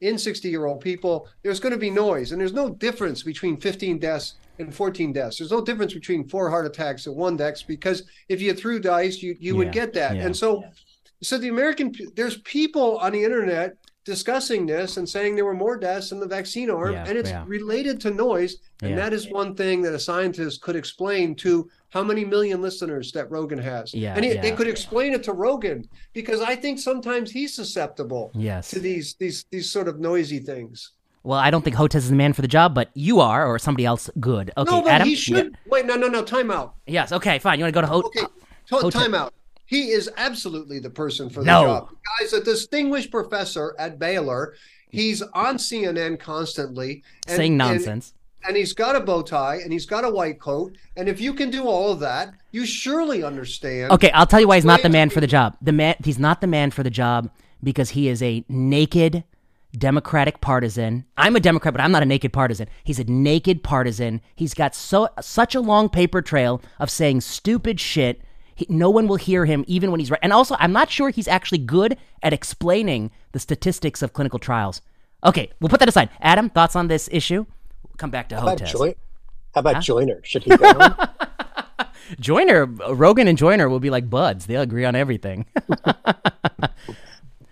[0.00, 4.34] in 60-year-old people, there's going to be noise, and there's no difference between 15 deaths
[4.58, 5.38] and 14 deaths.
[5.38, 9.22] There's no difference between four heart attacks and one death because if you threw dice,
[9.22, 10.16] you you yeah, would get that.
[10.16, 10.70] Yeah, and so, yeah.
[11.22, 13.76] so the American there's people on the internet
[14.06, 17.30] discussing this and saying there were more deaths in the vaccine arm, yeah, and it's
[17.30, 17.44] yeah.
[17.46, 18.56] related to noise.
[18.80, 18.96] And yeah.
[18.96, 23.30] that is one thing that a scientist could explain to how many million listeners that
[23.30, 23.92] Rogan has.
[23.92, 28.30] Yeah, and he, they could explain it to Rogan because I think sometimes he's susceptible
[28.32, 28.70] yes.
[28.70, 30.92] to these these these sort of noisy things.
[31.24, 33.58] Well, I don't think Hotez is the man for the job, but you are, or
[33.58, 34.52] somebody else good.
[34.56, 35.08] Okay, no, but Adam.
[35.08, 35.84] He should wait.
[35.84, 36.22] No, no, no.
[36.22, 36.76] Time out.
[36.86, 37.10] Yes.
[37.10, 37.40] Okay.
[37.40, 37.58] Fine.
[37.58, 38.22] You want to go to Hotez?
[38.22, 38.32] Okay.
[38.70, 38.92] Hotez.
[38.92, 39.34] Time out.
[39.66, 41.62] He is absolutely the person for the no.
[41.64, 41.88] job.
[41.90, 44.54] The guy's a distinguished professor at Baylor.
[44.88, 48.14] He's on CNN constantly and, saying nonsense.
[48.42, 50.76] And, and he's got a bow tie and he's got a white coat.
[50.96, 53.90] And if you can do all of that, you surely understand.
[53.90, 55.56] Okay, I'll tell you why he's not the man for the job.
[55.60, 57.30] The man he's not the man for the job
[57.62, 59.24] because he is a naked
[59.76, 61.04] Democratic partisan.
[61.16, 62.68] I'm a Democrat, but I'm not a naked partisan.
[62.84, 64.20] He's a naked partisan.
[64.34, 68.22] He's got so such a long paper trail of saying stupid shit
[68.56, 70.20] he, no one will hear him even when he's right.
[70.22, 74.80] And also, I'm not sure he's actually good at explaining the statistics of clinical trials.
[75.24, 76.08] Okay, we'll put that aside.
[76.20, 77.44] Adam, thoughts on this issue?
[77.84, 78.72] We'll come back to Hotez.
[78.72, 78.94] Joy-
[79.54, 79.80] How about huh?
[79.82, 80.20] Joyner?
[80.24, 80.90] Should he go?
[82.20, 84.46] Joyner, Rogan and Joyner will be like buds.
[84.46, 85.46] They'll agree on everything.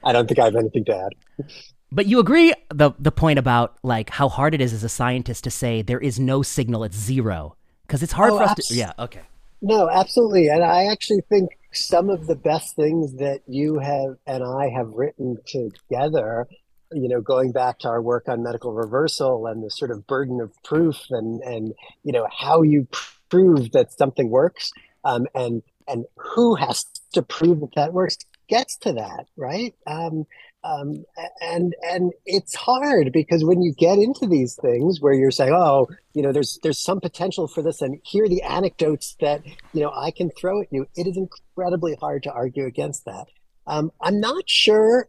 [0.04, 1.46] I don't think I have anything to add.
[1.90, 5.44] But you agree the the point about like how hard it is as a scientist
[5.44, 7.56] to say there is no signal, it's zero.
[7.86, 9.20] Because it's hard oh, for us abs- to Yeah, okay.
[9.66, 10.48] No, absolutely.
[10.48, 14.88] And I actually think some of the best things that you have and I have
[14.88, 16.46] written together,
[16.92, 20.42] you know, going back to our work on medical reversal and the sort of burden
[20.42, 22.86] of proof and, and you know, how you
[23.30, 24.70] prove that something works
[25.02, 26.84] um, and, and who has
[27.14, 28.18] to prove that that works
[28.50, 29.74] gets to that, right?
[29.86, 30.26] Um,
[30.64, 31.04] um,
[31.42, 35.88] and and it's hard because when you get into these things where you're saying, oh,
[36.14, 39.42] you know, there's there's some potential for this, and here are the anecdotes that
[39.74, 40.86] you know I can throw at you.
[40.96, 43.26] It is incredibly hard to argue against that.
[43.66, 45.08] Um, I'm not sure.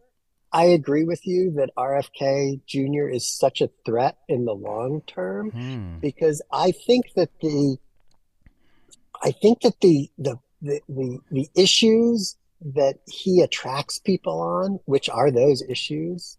[0.52, 3.08] I agree with you that RFK Jr.
[3.08, 5.98] is such a threat in the long term hmm.
[6.00, 7.78] because I think that the
[9.22, 15.08] I think that the the the, the, the issues that he attracts people on, which
[15.08, 16.36] are those issues,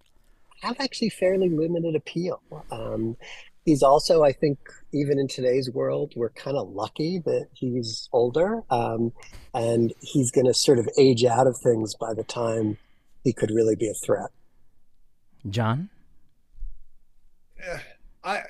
[0.62, 2.42] have actually fairly limited appeal.
[2.72, 3.16] Um,
[3.66, 4.58] he's also, I think,
[4.94, 9.12] even in today's world, we're kind of lucky that he's older um,
[9.54, 12.78] and he's going to sort of age out of things by the time
[13.24, 14.30] he could really be a threat.
[15.50, 15.90] John?
[18.24, 18.42] I.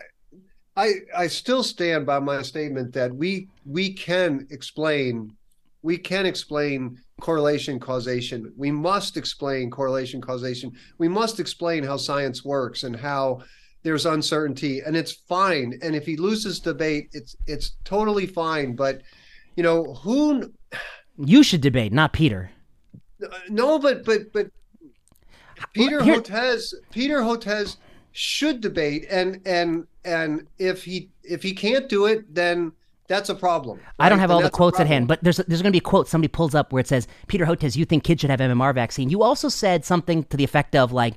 [0.76, 5.36] I, I still stand by my statement that we we can explain
[5.82, 8.53] we can explain correlation causation.
[8.55, 10.72] We must explain correlation causation.
[10.97, 13.41] We must explain how science works and how
[13.84, 15.80] there's uncertainty and it's fine.
[15.82, 18.76] And if he loses debate, it's it's totally fine.
[18.76, 19.01] But
[19.55, 20.53] you know, who
[21.18, 22.51] You should debate, not Peter.
[23.49, 24.51] No, but but but
[25.74, 27.78] Peter Here, Hotez Peter Hotez
[28.11, 32.72] should debate and and and if he if he can't do it then
[33.07, 33.77] that's a problem.
[33.77, 34.05] Right?
[34.07, 35.79] I don't have and all the quotes at hand, but there's there's going to be
[35.79, 38.41] a quote somebody pulls up where it says, "Peter Hotez, you think kids should have
[38.41, 41.15] MMR vaccine?" You also said something to the effect of like,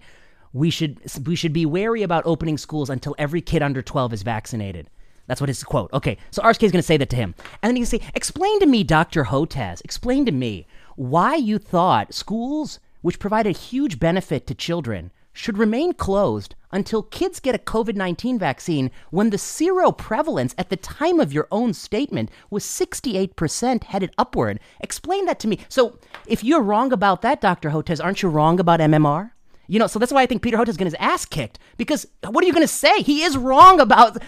[0.53, 4.23] "We should we should be wary about opening schools until every kid under 12 is
[4.23, 4.89] vaccinated."
[5.27, 5.93] That's what his quote.
[5.93, 8.01] Okay, so RFK is going to say that to him, and then he can say,
[8.15, 9.81] "Explain to me, Doctor Hotez.
[9.85, 10.67] Explain to me
[10.97, 15.11] why you thought schools, which provide a huge benefit to children."
[15.41, 20.69] Should remain closed until kids get a COVID 19 vaccine when the sero prevalence at
[20.69, 24.61] the time of your own statement was 68% headed upward.
[24.81, 25.59] Explain that to me.
[25.71, 27.71] So, if you're wrong about that, Dr.
[27.71, 29.31] Hotez, aren't you wrong about MMR?
[29.67, 31.25] You know, so that's why I think Peter Hotez is going to get his ass
[31.25, 33.01] kicked because what are you going to say?
[33.03, 34.23] He is wrong about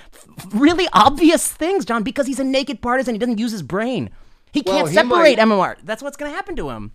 [0.54, 3.14] really obvious things, John, because he's a naked partisan.
[3.14, 4.08] He doesn't use his brain.
[4.50, 5.76] He can't he separate might, MMR.
[5.84, 6.92] That's what's going to happen to him.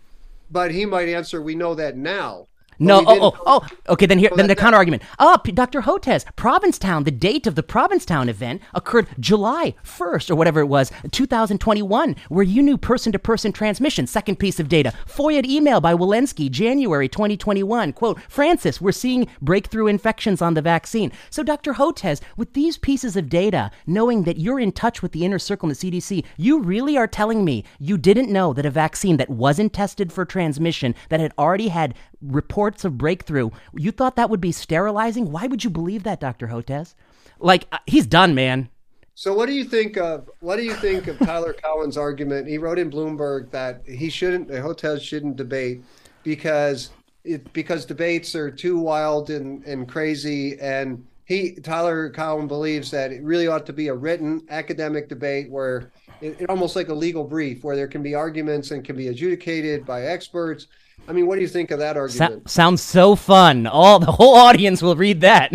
[0.50, 2.48] But he might answer, we know that now.
[2.80, 4.06] No, oh, oh, oh, okay.
[4.06, 5.04] Then here, then the counter argument.
[5.20, 5.82] Oh, Dr.
[5.82, 7.04] Hotez, Provincetown.
[7.04, 12.44] The date of the Provincetown event occurred July first, or whatever it was, 2021, where
[12.44, 14.06] you knew person-to-person transmission.
[14.08, 14.94] Second piece of data.
[15.08, 17.94] FOIA email by Walensky, January 2021.
[17.94, 21.12] Quote: Francis, we're seeing breakthrough infections on the vaccine.
[21.30, 21.74] So, Dr.
[21.74, 25.70] Hotez, with these pieces of data, knowing that you're in touch with the inner circle
[25.70, 29.30] in the CDC, you really are telling me you didn't know that a vaccine that
[29.30, 33.50] wasn't tested for transmission, that had already had reports of breakthrough.
[33.74, 35.32] You thought that would be sterilizing?
[35.32, 36.48] Why would you believe that, Dr.
[36.48, 36.94] Hotez?
[37.40, 38.70] Like, uh, he's done, man.
[39.18, 42.48] So what do you think of what do you think of Tyler Cowen's argument?
[42.48, 45.82] He wrote in Bloomberg that he shouldn't the Hotez shouldn't debate
[46.24, 46.92] because
[47.24, 53.12] it because debates are too wild and, and crazy and he Tyler Cowen believes that
[53.12, 55.92] it really ought to be a written academic debate where
[56.22, 59.08] it, it almost like a legal brief where there can be arguments and can be
[59.08, 60.68] adjudicated by experts
[61.08, 62.50] I mean, what do you think of that argument?
[62.50, 63.66] So- sounds so fun.
[63.66, 65.54] All the whole audience will read that.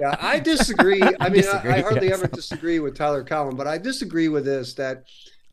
[0.00, 1.02] yeah, I disagree.
[1.20, 2.18] I mean, disagree, I, I, hardly yes.
[2.18, 5.04] ever disagree with Tyler Cowen, but I disagree with this that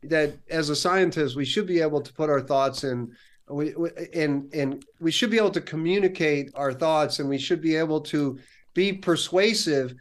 [0.04, 3.12] that as a scientist, we should be able to put our thoughts in.
[3.48, 3.74] We,
[4.14, 8.00] and and we should be able to communicate our thoughts, and we should be able
[8.02, 8.38] to
[8.74, 9.94] be persuasive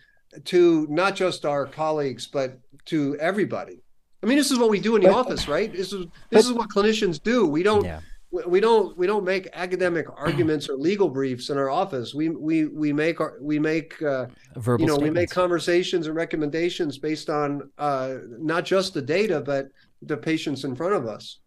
[0.45, 3.81] to not just our colleagues, but to everybody.
[4.23, 5.71] I mean, this is what we do in the but, office, right?
[5.71, 7.45] This is this but, is what clinicians do.
[7.45, 7.99] We don't yeah.
[8.31, 12.13] we don't we don't make academic arguments or legal briefs in our office.
[12.13, 15.01] We we we make our we make uh, Verbal you know statements.
[15.03, 19.67] we make conversations and recommendations based on uh, not just the data but
[20.01, 21.39] the patients in front of us.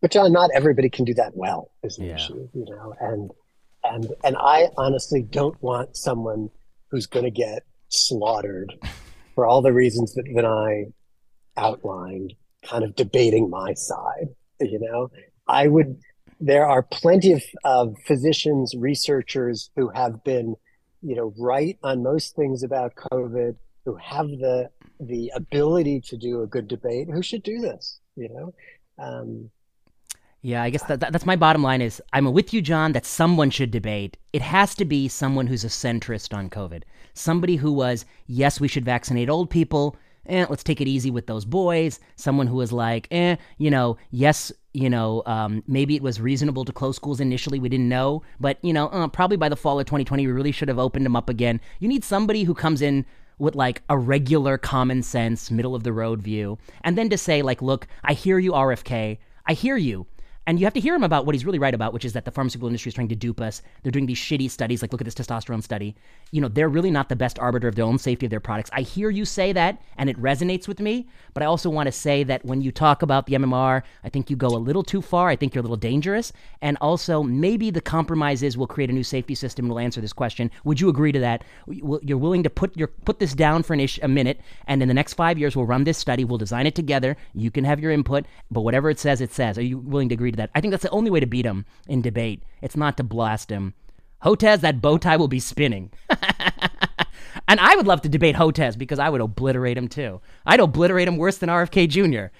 [0.00, 2.14] But John, not everybody can do that well, is the yeah.
[2.16, 2.94] issue, you know.
[3.00, 3.30] And
[3.84, 6.50] and and I honestly don't want someone
[6.90, 8.74] who's going to get slaughtered
[9.34, 10.92] for all the reasons that Vinay
[11.56, 12.34] outlined,
[12.64, 14.28] kind of debating my side.
[14.60, 15.10] You know,
[15.46, 15.98] I would.
[16.40, 20.56] There are plenty of, of physicians, researchers who have been,
[21.00, 26.42] you know, right on most things about COVID, who have the the ability to do
[26.42, 28.00] a good debate, who should do this.
[28.16, 28.54] You know,
[28.98, 29.50] um,
[30.44, 33.06] yeah, I guess that, that, that's my bottom line is I'm with you, John, that
[33.06, 34.18] someone should debate.
[34.34, 36.82] It has to be someone who's a centrist on COVID.
[37.14, 39.96] Somebody who was, yes, we should vaccinate old people
[40.26, 42.00] eh, let's take it easy with those boys.
[42.16, 46.64] Someone who was like, eh, you know, yes, you know, um, maybe it was reasonable
[46.64, 47.58] to close schools initially.
[47.58, 50.52] We didn't know, but you know, uh, probably by the fall of 2020, we really
[50.52, 51.60] should have opened them up again.
[51.80, 53.06] You need somebody who comes in
[53.38, 57.42] with like a regular common sense, middle of the road view, and then to say
[57.42, 59.18] like, look, I hear you, RFK.
[59.46, 60.06] I hear you.
[60.46, 62.26] And you have to hear him about what he's really right about, which is that
[62.26, 63.62] the pharmaceutical industry is trying to dupe us.
[63.82, 65.96] They're doing these shitty studies, like look at this testosterone study.
[66.32, 68.68] You know, they're really not the best arbiter of their own safety of their products.
[68.72, 71.08] I hear you say that, and it resonates with me.
[71.32, 74.28] But I also want to say that when you talk about the MMR, I think
[74.28, 75.28] you go a little too far.
[75.30, 76.32] I think you're a little dangerous.
[76.60, 80.02] And also, maybe the compromise is we'll create a new safety system and we'll answer
[80.02, 80.50] this question.
[80.64, 81.42] Would you agree to that?
[81.66, 84.88] You're willing to put your put this down for an ish, a minute, and in
[84.88, 86.24] the next five years, we'll run this study.
[86.24, 87.16] We'll design it together.
[87.34, 89.56] You can have your input, but whatever it says, it says.
[89.56, 90.50] Are you willing to agree that?
[90.54, 92.42] I think that's the only way to beat him in debate.
[92.62, 93.74] It's not to blast him.
[94.24, 95.90] Hotez, that bow tie will be spinning.
[97.48, 100.20] and I would love to debate Hotez because I would obliterate him too.
[100.46, 102.32] I'd obliterate him worse than RFK Jr.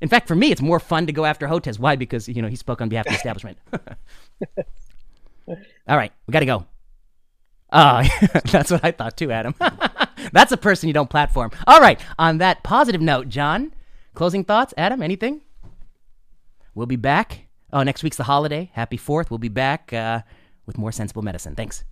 [0.00, 1.78] In fact, for me, it's more fun to go after Hotez.
[1.78, 1.96] Why?
[1.96, 3.58] Because, you know, he spoke on behalf of the establishment.
[5.88, 6.66] All right, we got to go.
[7.72, 8.02] Oh,
[8.50, 9.54] that's what I thought too, Adam.
[10.32, 11.50] that's a person you don't platform.
[11.66, 13.72] All right, on that positive note, John,
[14.14, 14.72] closing thoughts?
[14.76, 15.42] Adam, anything?
[16.78, 18.70] We'll be back Oh, next week's the holiday.
[18.72, 19.30] Happy 4th.
[19.30, 20.22] We'll be back uh,
[20.66, 21.54] with more sensible medicine.
[21.54, 21.84] Thanks.